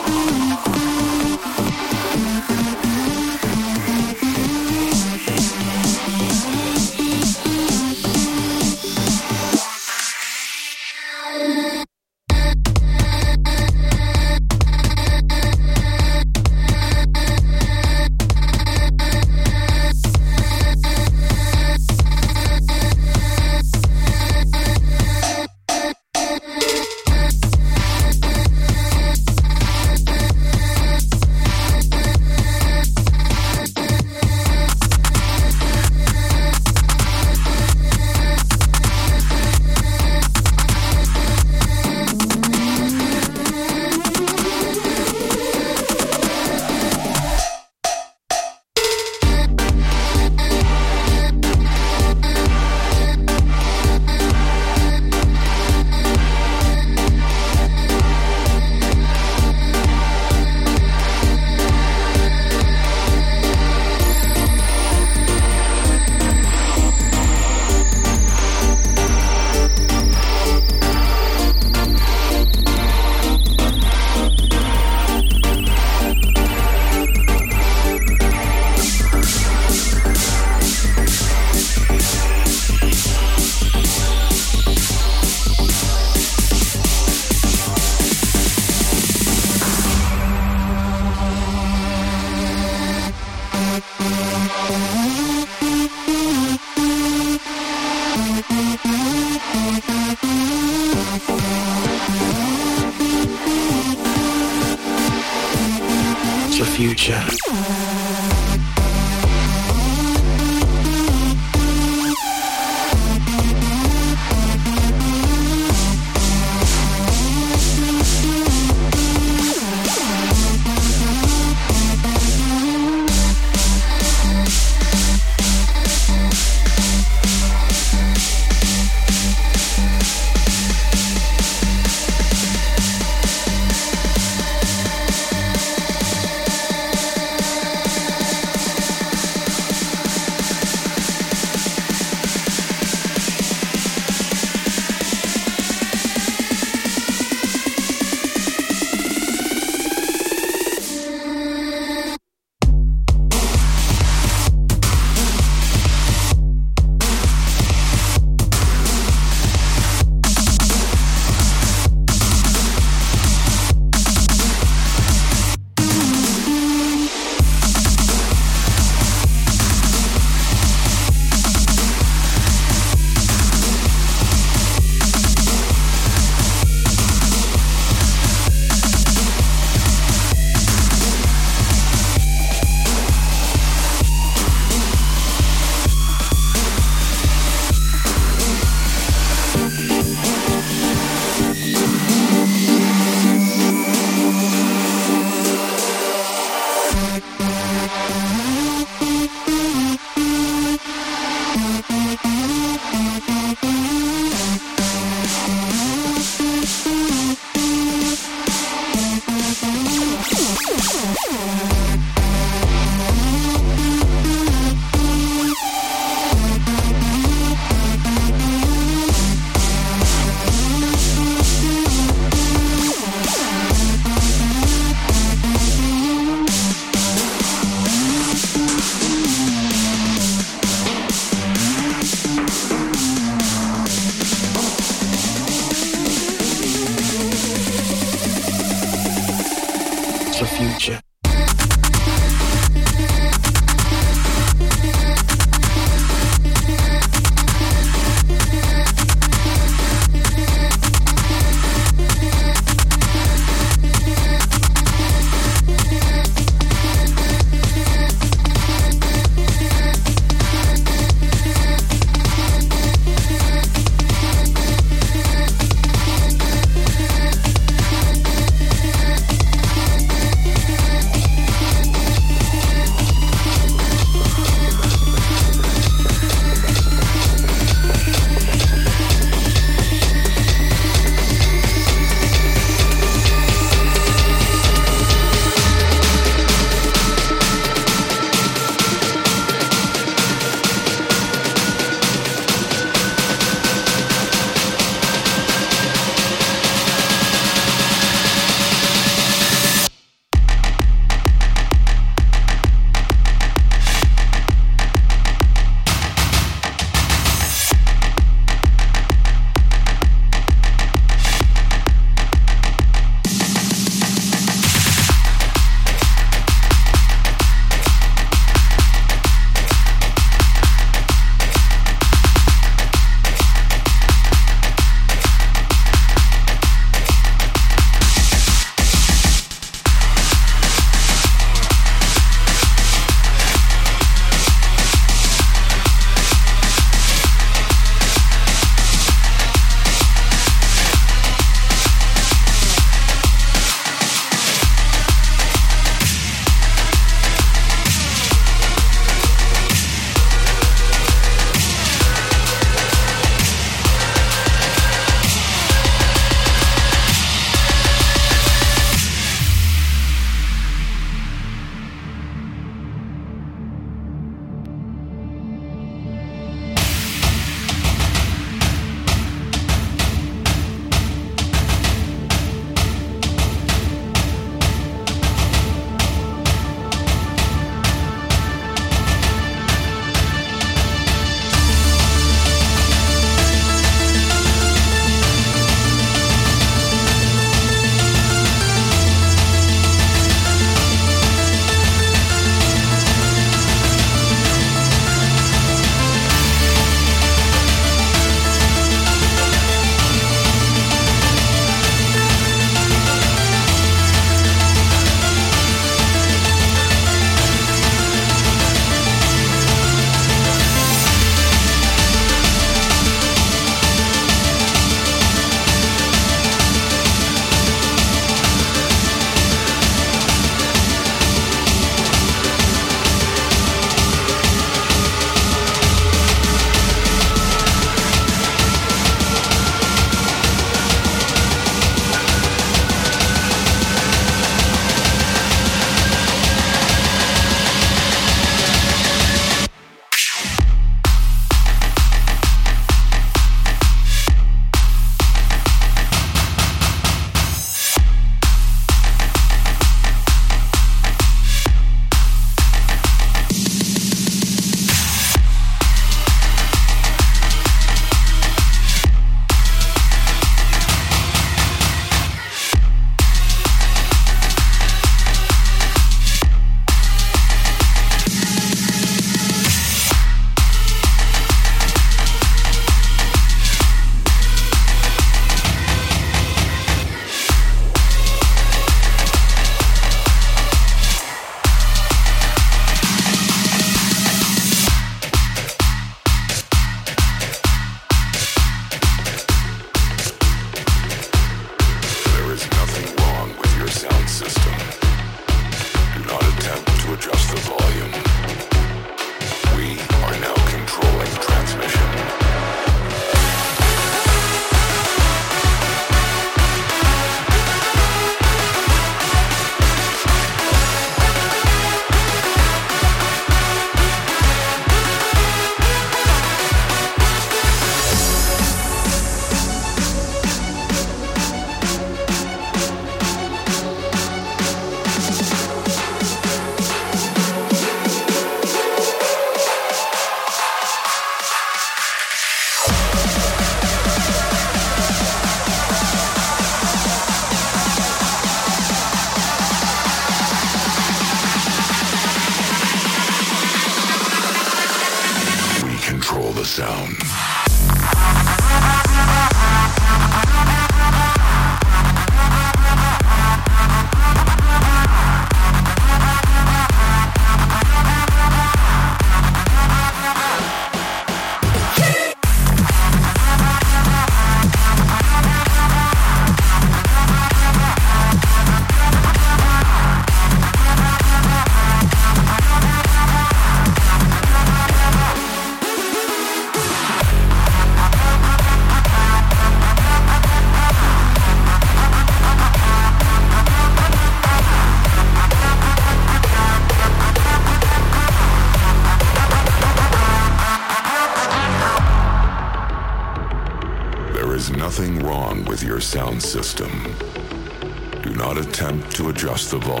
The 599.71 599.77
volume. 599.77 600.00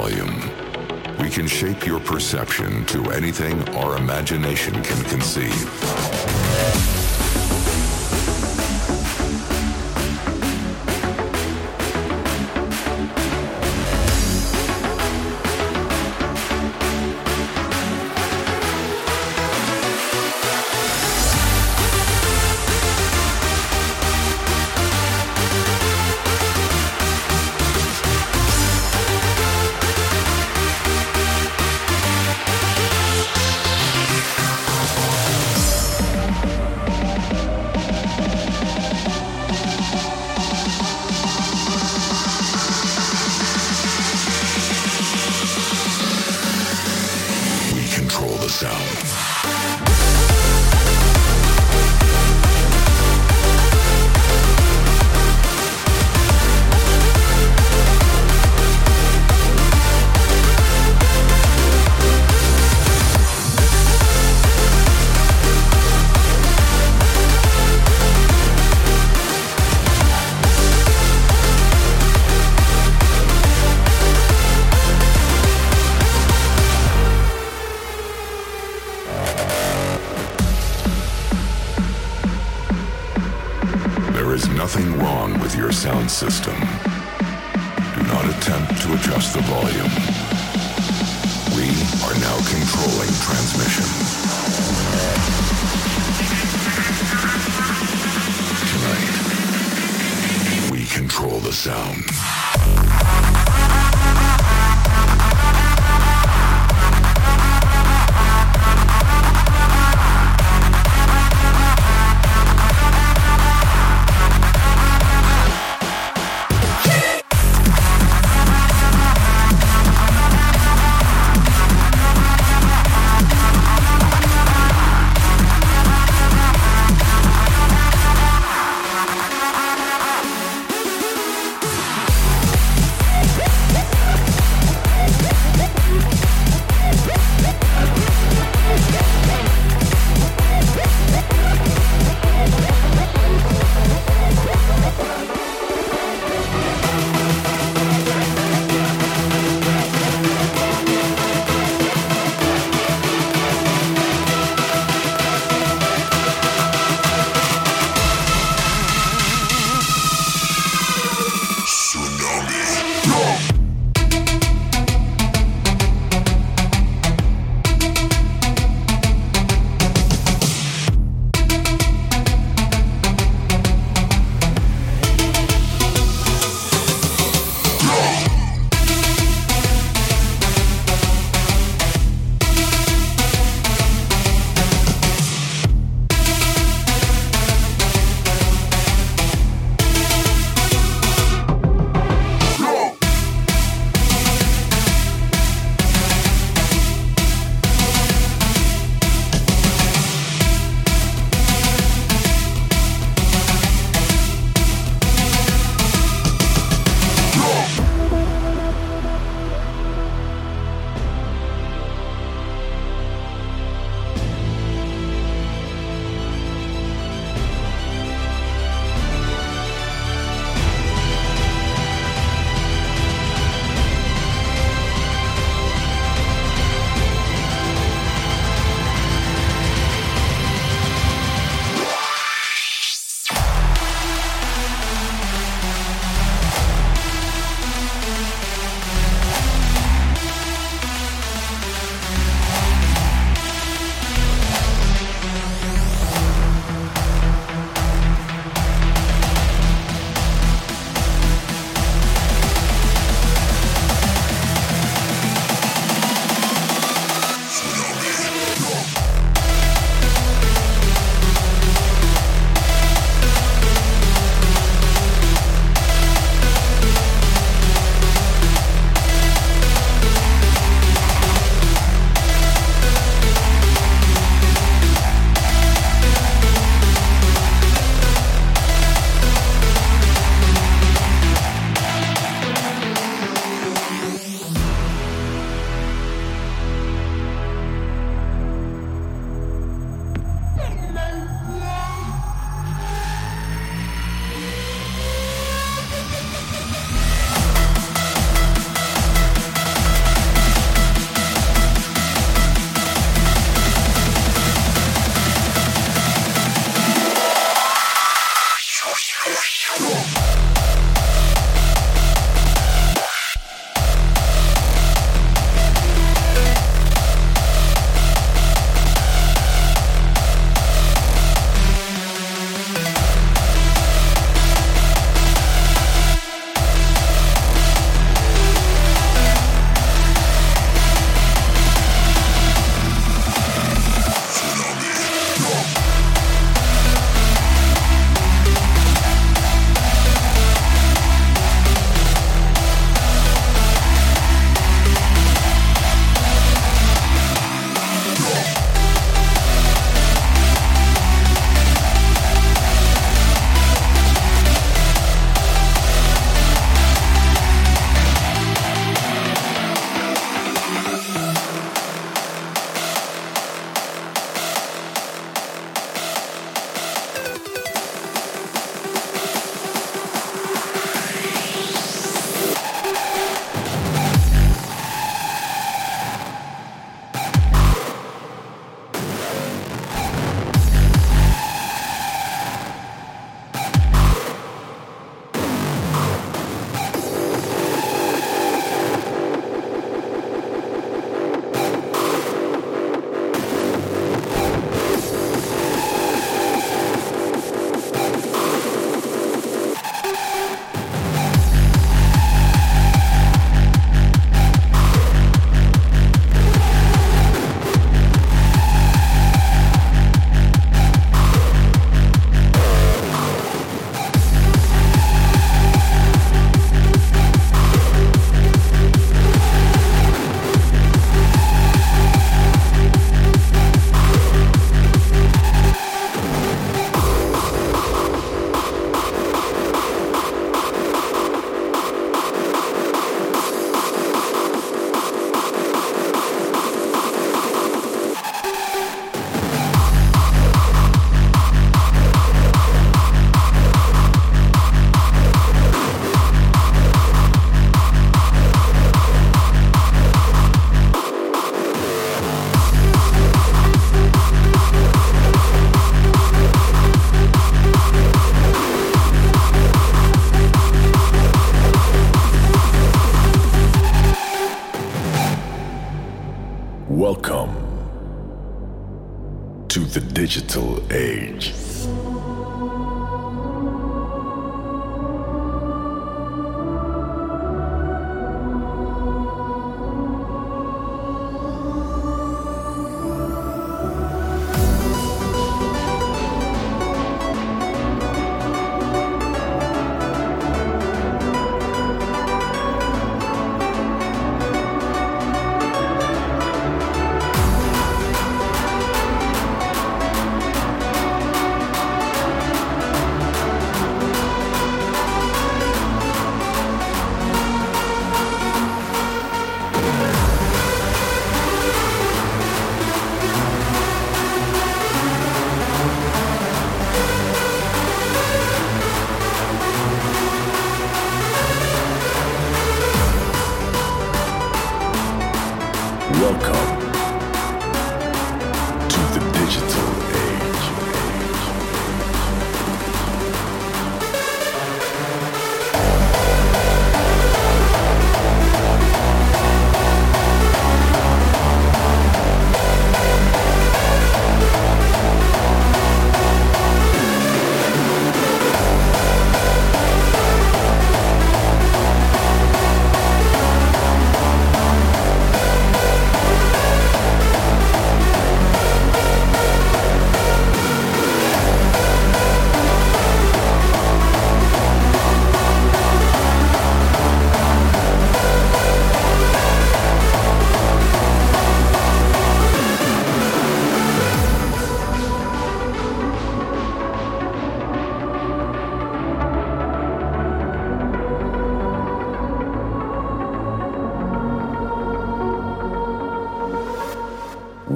Digital 470.31 470.80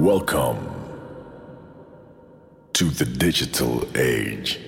Welcome 0.06 0.70
to 2.74 2.84
the 2.84 3.04
digital 3.04 3.88
age. 3.96 4.60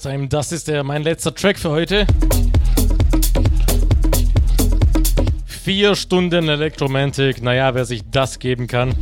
So, 0.00 0.10
Haustime, 0.10 0.28
das 0.28 0.52
ist 0.52 0.68
der, 0.68 0.84
mein 0.84 1.02
letzter 1.02 1.34
Track 1.34 1.58
für 1.58 1.70
heute. 1.70 2.06
Vier 5.44 5.96
Stunden 5.96 6.48
Elektromantik, 6.48 7.42
naja, 7.42 7.74
wer 7.74 7.84
sich 7.84 8.02
das 8.08 8.38
geben 8.38 8.68
kann. 8.68 8.94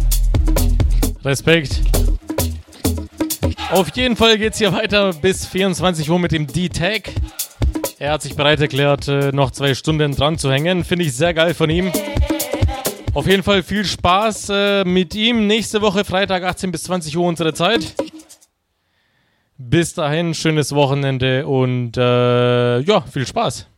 Respekt. 1.22 1.82
Auf 3.70 3.94
jeden 3.94 4.16
Fall 4.16 4.38
geht's 4.38 4.56
hier 4.56 4.72
weiter 4.72 5.12
bis 5.12 5.44
24 5.44 6.08
Uhr 6.08 6.18
mit 6.18 6.32
dem 6.32 6.46
D-Tag. 6.46 7.10
Er 7.98 8.12
hat 8.12 8.22
sich 8.22 8.34
bereit 8.34 8.62
erklärt, 8.62 9.06
äh, 9.06 9.32
noch 9.32 9.50
zwei 9.50 9.74
Stunden 9.74 10.12
dran 10.12 10.38
zu 10.38 10.50
hängen. 10.50 10.82
Finde 10.82 11.04
ich 11.04 11.14
sehr 11.14 11.34
geil 11.34 11.52
von 11.52 11.68
ihm. 11.68 11.92
Auf 13.12 13.26
jeden 13.26 13.42
Fall 13.42 13.62
viel 13.62 13.84
Spaß 13.84 14.48
äh, 14.50 14.84
mit 14.84 15.14
ihm. 15.14 15.46
Nächste 15.46 15.82
Woche, 15.82 16.06
Freitag, 16.06 16.42
18 16.42 16.72
bis 16.72 16.84
20 16.84 17.18
Uhr 17.18 17.26
unsere 17.26 17.52
Zeit. 17.52 17.94
Bis 19.76 19.92
dahin, 19.92 20.32
schönes 20.32 20.74
Wochenende 20.74 21.46
und 21.46 21.98
äh, 21.98 22.80
ja, 22.80 23.02
viel 23.02 23.26
Spaß. 23.26 23.68